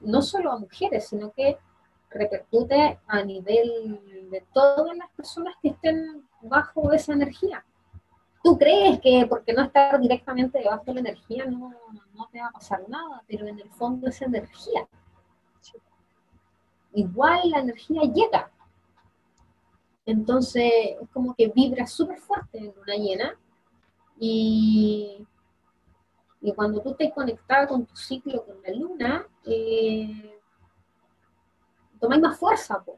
no 0.02 0.22
solo 0.22 0.52
a 0.52 0.60
mujeres, 0.60 1.08
sino 1.08 1.32
que 1.32 1.58
repercute 2.10 3.00
a 3.08 3.24
nivel 3.24 4.30
de 4.30 4.44
todas 4.54 4.96
las 4.96 5.10
personas 5.12 5.56
que 5.62 5.70
estén 5.70 6.28
bajo 6.42 6.92
esa 6.92 7.14
energía. 7.14 7.64
Tú 8.44 8.58
crees 8.58 9.00
que 9.02 9.26
porque 9.30 9.54
no 9.54 9.64
estar 9.64 10.00
directamente 10.00 10.60
debajo 10.60 10.84
de 10.88 10.94
la 10.96 11.00
energía 11.02 11.46
no, 11.46 11.72
no 12.14 12.28
te 12.32 12.40
va 12.40 12.48
a 12.48 12.52
pasar 12.52 12.82
nada, 12.90 13.24
pero 13.28 13.48
en 13.48 13.60
el 13.60 13.70
fondo 13.70 14.08
es 14.08 14.22
energía. 14.22 14.88
Igual 16.94 17.50
la 17.52 17.60
energía 17.60 18.02
llega. 18.02 18.52
Entonces 20.06 20.72
es 21.02 21.10
como 21.14 21.36
que 21.36 21.48
vibra 21.48 21.86
súper 21.86 22.20
fuerte 22.20 22.58
en 22.58 22.74
luna 22.76 22.96
llena 22.96 23.40
y, 24.20 25.26
y 26.42 26.54
cuando 26.54 26.82
tú 26.82 26.92
estás 26.92 27.14
conectada 27.14 27.68
con 27.68 27.86
tu 27.86 27.96
ciclo 27.96 28.44
con 28.44 28.62
la 28.64 28.74
luna, 28.74 29.28
eh, 29.46 30.40
tomáis 32.00 32.22
más 32.22 32.38
fuerza. 32.40 32.82
po. 32.84 32.98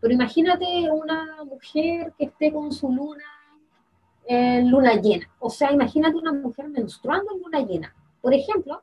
Pero 0.00 0.12
imagínate 0.12 0.90
una 0.90 1.44
mujer 1.44 2.12
que 2.18 2.24
esté 2.24 2.52
con 2.52 2.72
su 2.72 2.88
luna 2.88 3.24
en 4.26 4.70
luna 4.70 4.94
llena. 4.94 5.28
O 5.40 5.50
sea, 5.50 5.72
imagínate 5.72 6.16
una 6.16 6.32
mujer 6.32 6.68
menstruando 6.68 7.32
en 7.34 7.42
luna 7.42 7.60
llena. 7.60 7.94
Por 8.20 8.32
ejemplo, 8.34 8.82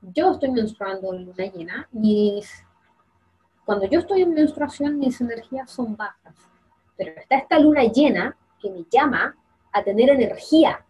yo 0.00 0.32
estoy 0.32 0.50
menstruando 0.50 1.12
en 1.14 1.26
luna 1.26 1.44
llena, 1.46 1.88
mis, 1.92 2.64
cuando 3.64 3.86
yo 3.86 4.00
estoy 4.00 4.22
en 4.22 4.34
menstruación 4.34 4.98
mis 4.98 5.20
energías 5.20 5.70
son 5.70 5.96
bajas, 5.96 6.34
pero 6.96 7.12
está 7.20 7.36
esta 7.36 7.58
luna 7.58 7.84
llena 7.84 8.36
que 8.60 8.70
me 8.70 8.84
llama 8.90 9.34
a 9.72 9.82
tener 9.82 10.10
energía. 10.10 10.84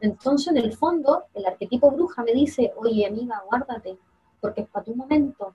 Entonces, 0.00 0.48
en 0.48 0.56
el 0.58 0.72
fondo, 0.72 1.24
el 1.34 1.46
arquetipo 1.46 1.90
bruja 1.90 2.22
me 2.22 2.32
dice, 2.32 2.72
oye 2.76 3.06
amiga, 3.06 3.42
guárdate, 3.48 3.96
porque 4.40 4.62
es 4.62 4.68
para 4.68 4.84
tu 4.84 4.94
momento. 4.94 5.54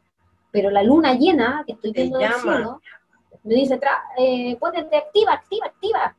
Pero 0.51 0.69
la 0.69 0.81
luna 0.83 1.13
llena 1.13 1.63
que 1.65 1.73
estoy 1.73 1.91
viendo 1.91 2.17
del 2.19 2.27
cielo, 2.41 2.81
me 3.43 3.55
dice, 3.55 3.79
"Tra- 3.79 4.03
eh, 4.17 4.55
ponete 4.59 4.95
activa, 4.97 5.33
activa, 5.33 5.65
activa. 5.67 6.15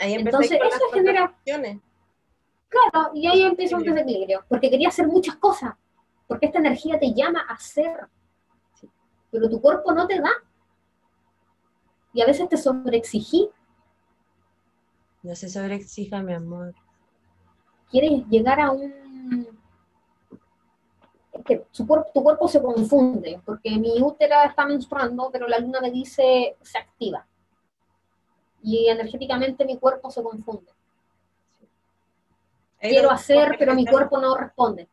Ahí 0.00 0.14
Entonces, 0.14 0.58
con 0.58 0.66
eso 0.66 0.90
genera-. 0.94 1.34
Claro, 2.70 3.10
y 3.12 3.26
ahí 3.26 3.42
empieza 3.42 3.76
un 3.76 3.82
desequilibrio, 3.82 4.44
porque 4.48 4.70
quería 4.70 4.88
hacer 4.88 5.06
muchas 5.06 5.36
cosas, 5.36 5.74
porque 6.26 6.46
esta 6.46 6.58
energía 6.58 6.98
te 6.98 7.12
llama 7.12 7.44
a 7.46 7.54
hacer, 7.54 8.08
pero 9.30 9.50
tu 9.50 9.60
cuerpo 9.60 9.92
no 9.92 10.06
te 10.06 10.18
da. 10.18 10.30
Y 12.14 12.22
a 12.22 12.26
veces 12.26 12.48
te 12.48 12.56
sobreexigí, 12.56 13.50
No 15.22 15.34
se 15.36 15.48
sobreexija, 15.48 16.22
mi 16.22 16.32
amor. 16.32 16.74
quieres 17.90 18.26
llegar 18.28 18.58
a 18.58 18.70
un... 18.70 19.46
es 21.32 21.44
que 21.44 21.66
su 21.72 21.86
cuerpo, 21.86 22.10
tu 22.14 22.22
cuerpo 22.22 22.48
se 22.48 22.62
confunde, 22.62 23.40
porque 23.44 23.70
mi 23.78 24.00
útera 24.00 24.44
está 24.44 24.64
menstruando, 24.64 25.28
pero 25.30 25.46
la 25.46 25.58
luna 25.58 25.80
me 25.80 25.90
dice 25.90 26.56
se 26.62 26.78
activa. 26.78 27.26
Y 28.62 28.88
energéticamente 28.88 29.64
mi 29.64 29.78
cuerpo 29.78 30.10
se 30.10 30.22
confunde. 30.22 30.70
Ahí 32.82 32.90
Quiero 32.90 33.10
hacer, 33.10 33.56
pero 33.58 33.74
mi 33.74 33.86
cuerpo 33.86 34.18
no 34.18 34.36
responde. 34.36 34.88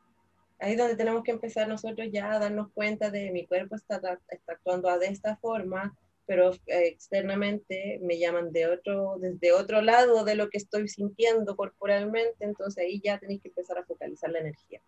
Ahí 0.59 0.73
es 0.73 0.77
donde 0.77 0.95
tenemos 0.95 1.23
que 1.23 1.31
empezar 1.31 1.67
nosotros 1.67 2.07
ya 2.11 2.33
a 2.33 2.39
darnos 2.39 2.69
cuenta 2.73 3.11
de 3.11 3.31
mi 3.31 3.45
cuerpo 3.45 3.75
está, 3.75 3.95
está 4.29 4.53
actuando 4.53 4.97
de 4.97 5.07
esta 5.07 5.37
forma, 5.37 5.95
pero 6.25 6.51
eh, 6.51 6.87
externamente 6.87 7.99
me 8.01 8.19
llaman 8.19 8.51
de 8.51 8.67
otro, 8.67 9.17
desde 9.19 9.53
otro 9.53 9.81
lado 9.81 10.25
de 10.25 10.35
lo 10.35 10.49
que 10.49 10.57
estoy 10.57 10.87
sintiendo 10.89 11.55
corporalmente, 11.55 12.43
entonces 12.43 12.83
ahí 12.83 12.99
ya 13.01 13.19
tenéis 13.19 13.41
que 13.41 13.49
empezar 13.49 13.77
a 13.77 13.85
focalizar 13.85 14.31
la 14.31 14.39
energía 14.39 14.81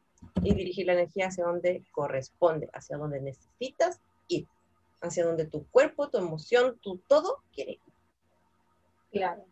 y 0.44 0.54
dirigir 0.54 0.88
la 0.88 0.94
energía 0.94 1.28
hacia 1.28 1.46
donde 1.46 1.84
corresponde, 1.92 2.70
hacia 2.74 2.98
donde 2.98 3.22
necesitas 3.22 4.02
ir, 4.28 4.48
hacia 5.02 5.24
donde 5.24 5.46
tu 5.46 5.66
cuerpo, 5.68 6.10
tu 6.10 6.18
emoción, 6.18 6.78
tu 6.82 6.98
todo 7.08 7.38
quiere 7.54 7.74
ir. 7.74 7.89
Claro. 9.12 9.44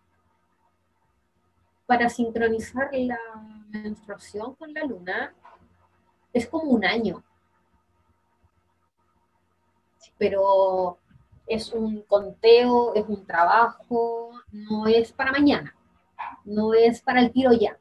Para 1.86 2.10
sincronizar 2.10 2.89
la 2.93 3.20
menstruación 3.70 4.56
con 4.56 4.74
la 4.74 4.84
luna 4.84 5.34
es 6.34 6.48
como 6.48 6.72
un 6.72 6.86
año. 6.86 7.24
Pero 10.17 10.98
es 11.46 11.72
un 11.72 12.02
conteo, 12.02 12.93
es 12.93 13.06
un 13.08 13.26
trabajo, 13.26 14.32
no 14.52 14.88
es 14.88 15.12
para 15.12 15.32
mañana, 15.32 15.76
no 16.43 16.74
es 16.74 17.02
para 17.02 17.22
el 17.22 17.32
tiro 17.32 17.52
ya. 17.54 17.78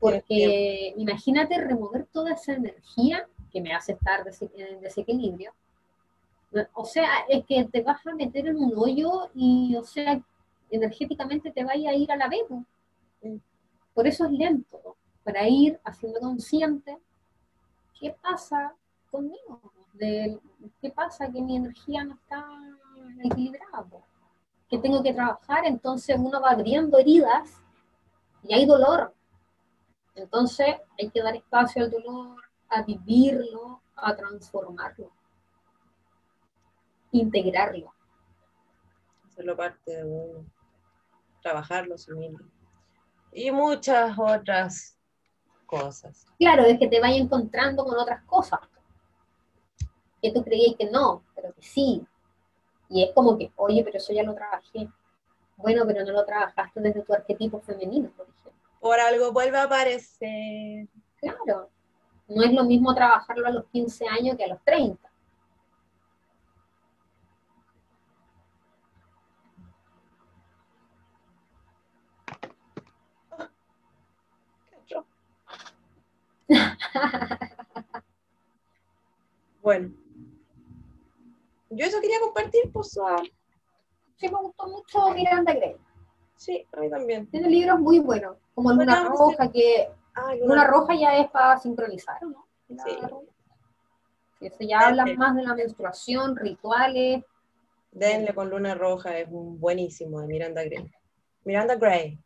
Porque 0.00 0.92
imagínate 0.96 1.58
remover 1.58 2.06
toda 2.06 2.32
esa 2.32 2.54
energía 2.54 3.28
que 3.50 3.60
me 3.60 3.72
hace 3.72 3.92
estar 3.92 4.24
en 4.54 4.80
desequilibrio. 4.80 5.52
O 6.74 6.84
sea, 6.84 7.08
es 7.28 7.44
que 7.46 7.64
te 7.64 7.82
vas 7.82 8.06
a 8.06 8.14
meter 8.14 8.46
en 8.48 8.56
un 8.56 8.72
hoyo 8.76 9.30
y, 9.34 9.74
o 9.76 9.84
sea, 9.84 10.20
energéticamente 10.70 11.50
te 11.50 11.64
vaya 11.64 11.90
a 11.90 11.94
ir 11.94 12.10
a 12.12 12.16
la. 12.16 12.28
Mm. 12.28 13.36
Por 13.92 14.06
eso 14.06 14.24
es 14.26 14.32
lento, 14.32 14.96
para 15.22 15.48
ir 15.48 15.80
haciendo 15.84 16.20
consciente 16.20 16.98
qué 17.98 18.14
pasa 18.20 18.74
conmigo, 19.10 19.60
de 19.94 20.38
qué 20.80 20.90
pasa 20.90 21.30
que 21.30 21.40
mi 21.40 21.56
energía 21.56 22.04
no 22.04 22.14
está 22.14 22.46
equilibrada, 23.22 23.86
que 24.68 24.78
tengo 24.78 25.02
que 25.02 25.14
trabajar, 25.14 25.64
entonces 25.66 26.16
uno 26.18 26.40
va 26.40 26.50
abriendo 26.50 26.98
heridas 26.98 27.62
y 28.42 28.54
hay 28.54 28.66
dolor. 28.66 29.14
Entonces 30.14 30.76
hay 30.98 31.10
que 31.10 31.22
dar 31.22 31.36
espacio 31.36 31.84
al 31.84 31.90
dolor, 31.90 32.42
a 32.68 32.82
vivirlo, 32.82 33.80
a 33.96 34.14
transformarlo, 34.14 35.10
integrarlo. 37.18 37.92
hacerlo 39.26 39.56
parte 39.56 39.96
de 39.96 40.04
uno, 40.04 40.44
trabajarlo, 41.42 41.94
asumirlo. 41.94 42.44
Y 43.32 43.50
muchas 43.50 44.16
otras 44.18 44.98
cosas. 45.66 46.26
Claro, 46.38 46.64
es 46.64 46.78
que 46.78 46.88
te 46.88 47.00
vaya 47.00 47.16
encontrando 47.16 47.84
con 47.84 47.98
otras 47.98 48.22
cosas. 48.24 48.60
Que 50.22 50.32
tú 50.32 50.42
creías 50.42 50.76
que 50.76 50.90
no, 50.90 51.22
pero 51.34 51.52
que 51.54 51.62
sí. 51.62 52.06
Y 52.88 53.02
es 53.02 53.12
como 53.12 53.36
que, 53.36 53.52
oye, 53.56 53.82
pero 53.84 53.98
eso 53.98 54.12
ya 54.12 54.22
lo 54.22 54.34
trabajé. 54.34 54.88
Bueno, 55.56 55.84
pero 55.86 56.04
no 56.04 56.12
lo 56.12 56.24
trabajaste 56.24 56.80
desde 56.80 57.02
tu 57.02 57.12
arquetipo 57.12 57.60
femenino, 57.60 58.10
por 58.16 58.28
ejemplo. 58.28 58.52
Por 58.80 59.00
algo 59.00 59.32
vuelve 59.32 59.58
a 59.58 59.64
aparecer. 59.64 60.88
Claro. 61.16 61.70
No 62.28 62.42
es 62.42 62.52
lo 62.52 62.64
mismo 62.64 62.94
trabajarlo 62.94 63.46
a 63.46 63.50
los 63.50 63.66
15 63.66 64.06
años 64.08 64.36
que 64.36 64.44
a 64.44 64.48
los 64.48 64.62
30. 64.64 65.10
Bueno. 79.62 79.92
Yo 81.70 81.86
eso 81.86 82.00
quería 82.00 82.20
compartir, 82.20 82.70
pues. 82.72 82.98
ah, 83.02 83.16
Sí, 84.16 84.28
me 84.28 84.38
gustó 84.38 84.68
mucho 84.68 85.10
Miranda 85.14 85.52
Gray. 85.54 85.76
sí, 86.36 86.66
a 86.72 86.80
mí 86.80 86.88
también. 86.90 87.26
Tiene 87.28 87.48
libros 87.48 87.80
muy 87.80 87.98
buenos, 87.98 88.36
como 88.54 88.70
Luna 88.72 89.00
Bueno, 89.08 89.16
Roja, 89.16 89.50
que 89.50 89.88
Luna 90.44 90.66
Roja 90.66 90.94
ya 90.94 91.18
es 91.18 91.30
para 91.30 91.58
sincronizar, 91.58 92.22
¿no? 92.22 92.46
La- 92.68 92.84
Sí. 92.84 92.98
Eso 94.40 94.58
ya 94.60 94.80
habla 94.80 95.04
Sí. 95.04 95.16
más 95.16 95.34
de 95.34 95.42
la 95.42 95.54
menstruación, 95.54 96.36
rituales. 96.36 97.24
Denle 97.90 98.34
con 98.34 98.50
Luna 98.50 98.74
Roja, 98.74 99.16
es 99.18 99.28
un 99.30 99.58
buenísimo 99.58 100.20
de 100.20 100.26
Miranda 100.26 100.62
Gray. 100.64 100.92
Miranda 101.44 101.76
Gray. 101.76 102.18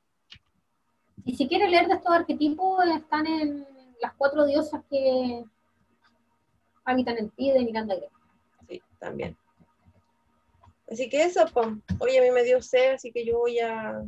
Y 1.25 1.37
si 1.37 1.47
quieres 1.49 1.71
leer 1.71 1.87
de 1.87 1.95
estos 1.95 2.11
arquetipos, 2.13 2.85
están 2.87 3.27
en 3.27 3.67
las 4.01 4.15
cuatro 4.15 4.47
diosas 4.47 4.83
que 4.91 5.45
habitan 6.85 7.19
en 7.19 7.31
ti 7.31 7.53
de 7.53 7.61
Miranda 7.61 7.97
Gray. 7.97 8.09
Sí, 8.69 8.83
también. 8.99 9.37
Así 10.91 11.09
que 11.09 11.23
eso, 11.23 11.45
pues. 11.53 11.69
Oye, 12.01 12.19
a 12.19 12.23
mí 12.23 12.31
me 12.31 12.45
dio 12.45 12.63
sed, 12.63 12.95
así 12.95 13.13
que 13.13 13.25
yo 13.25 13.39
voy 13.39 13.59
a. 13.61 14.03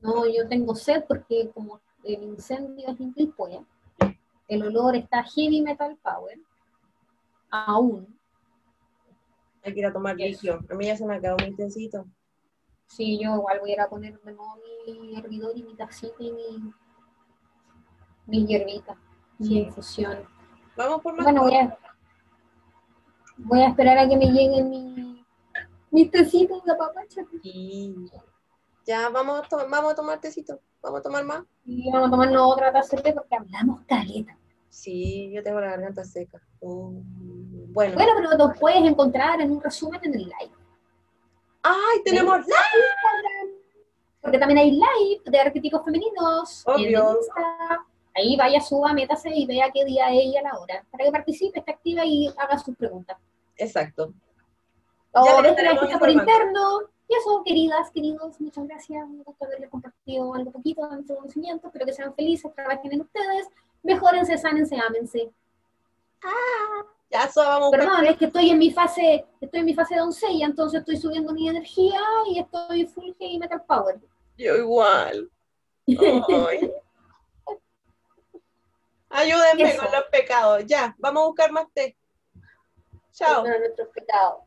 No, 0.00 0.26
yo 0.26 0.46
tengo 0.48 0.74
sed 0.74 1.04
porque 1.08 1.50
como 1.54 1.80
el 2.02 2.22
incendio 2.22 2.88
es 2.90 3.00
en 3.00 3.14
el 4.46 4.62
olor 4.62 4.94
está 4.94 5.22
heavy 5.22 5.62
metal 5.62 5.96
power, 6.02 6.38
aún. 7.50 8.18
Hay 9.62 9.72
que 9.72 9.80
ir 9.80 9.86
a 9.86 9.92
tomar 9.92 10.16
líquido. 10.16 10.60
A 10.70 10.74
mí 10.74 10.86
ya 10.86 10.96
se 10.96 11.06
me 11.06 11.14
acabó 11.14 11.38
mi 11.38 11.56
tecito. 11.56 12.04
Sí, 12.86 13.18
yo 13.18 13.34
igual 13.36 13.60
voy 13.60 13.70
a 13.70 13.74
ir 13.74 13.80
a 13.80 13.88
poner 13.88 14.20
de 14.20 14.32
nuevo 14.32 14.58
mi 14.86 15.18
hervidor 15.18 15.56
y 15.56 15.62
mi 15.62 15.74
tacita 15.74 16.16
y 16.18 16.30
mi, 16.30 16.72
mi 18.26 18.46
hierbita, 18.46 18.96
mi 19.38 19.46
Sí. 19.46 19.58
infusión. 19.60 20.18
Vamos 20.76 21.02
por 21.02 21.14
más. 21.14 21.24
Bueno, 21.24 21.42
voy 21.42 21.54
a, 21.56 21.78
voy 23.36 23.60
a 23.60 23.68
esperar 23.68 23.98
a 23.98 24.08
que 24.08 24.16
me 24.16 24.26
lleguen 24.26 24.68
mi, 24.70 25.24
mis 25.90 26.10
tecitos 26.10 26.64
de 26.64 26.74
papacha. 26.74 27.22
Y 27.42 27.94
ya 28.86 29.08
vamos 29.10 29.40
a, 29.44 29.48
to- 29.48 29.68
vamos 29.68 29.92
a 29.92 29.94
tomar 29.94 30.20
tecito. 30.20 30.60
Vamos 30.82 31.00
a 31.00 31.02
tomar 31.02 31.24
más. 31.24 31.42
Y 31.64 31.90
vamos 31.90 32.08
a 32.08 32.10
tomarnos 32.10 32.52
otra 32.52 32.72
taza 32.72 32.96
de 32.96 33.02
té 33.02 33.12
porque 33.12 33.36
hablamos 33.36 33.80
caleta. 33.86 34.36
Sí, 34.68 35.30
yo 35.32 35.42
tengo 35.42 35.60
la 35.60 35.70
garganta 35.70 36.04
seca. 36.04 36.40
Uh, 36.60 37.00
bueno. 37.72 37.94
Bueno, 37.94 38.12
pero 38.16 38.36
nos 38.36 38.58
puedes 38.58 38.82
encontrar 38.84 39.40
en 39.40 39.52
un 39.52 39.62
resumen 39.62 40.00
en 40.02 40.14
el 40.14 40.22
live. 40.24 40.52
¡Ay, 41.62 42.02
tenemos 42.04 42.40
Porque 44.20 44.38
también 44.38 44.58
hay 44.58 44.70
live 44.72 45.22
de 45.24 45.40
arquetipos 45.40 45.82
femeninos 45.84 46.64
en 46.66 46.74
Obvio. 46.74 47.16
Insta. 47.18 47.86
Ahí 48.14 48.36
vaya, 48.36 48.60
suba, 48.60 48.92
métase 48.92 49.30
y 49.34 49.46
vea 49.46 49.70
qué 49.72 49.84
día 49.84 50.10
es 50.10 50.24
y 50.24 50.36
a 50.36 50.42
la 50.42 50.58
hora. 50.58 50.84
Para 50.90 51.04
que 51.04 51.10
participe, 51.10 51.58
esté 51.58 51.72
activa 51.72 52.04
y 52.04 52.28
haga 52.36 52.58
sus 52.58 52.76
preguntas. 52.76 53.18
Exacto. 53.56 54.12
O 55.12 55.24
Ya 55.24 55.42
la 55.42 55.98
por 55.98 56.10
interno. 56.10 56.80
Y 57.08 57.14
eso, 57.16 57.42
queridas, 57.44 57.90
queridos, 57.90 58.40
muchas 58.40 58.66
gracias. 58.66 59.08
Me 59.08 59.22
gusta 59.22 59.44
haberles 59.44 59.68
compartido 59.68 60.34
algo 60.34 60.50
poquito 60.50 60.86
de 60.86 60.94
nuestro 60.94 61.16
conocimiento. 61.16 61.66
Espero 61.66 61.86
que 61.86 61.92
sean 61.92 62.14
felices, 62.14 62.54
trabajen 62.54 62.92
en 62.92 63.00
ustedes. 63.02 63.48
Mejórense, 63.82 64.38
sánense, 64.38 64.76
ámense. 64.76 65.30
Ya 67.10 67.24
eso 67.24 67.42
vamos. 67.42 67.70
Perdón, 67.70 68.06
es 68.06 68.16
que 68.16 68.24
estoy 68.24 68.50
en 68.50 68.58
mi 68.58 68.70
fase, 68.70 69.26
estoy 69.40 69.60
en 69.60 69.66
mi 69.66 69.74
fase 69.74 69.94
de 69.94 70.00
doncella, 70.00 70.46
entonces 70.46 70.80
estoy 70.80 70.96
subiendo 70.96 71.32
mi 71.32 71.48
energía 71.48 72.00
y 72.28 72.38
estoy 72.38 72.86
full 72.86 73.12
heavy 73.18 73.38
metal 73.38 73.62
power. 73.66 74.00
Yo 74.38 74.56
igual. 74.56 75.30
Ay. 75.86 76.72
Ayúdenme 79.14 79.70
Eso. 79.70 79.82
con 79.82 79.92
los 79.92 80.04
pecados. 80.10 80.64
Ya, 80.66 80.94
vamos 80.98 81.22
a 81.22 81.26
buscar 81.26 81.52
más 81.52 81.66
té. 81.72 81.96
Chao. 83.12 83.44
Nuestros 83.44 83.88
pecados. 83.88 84.43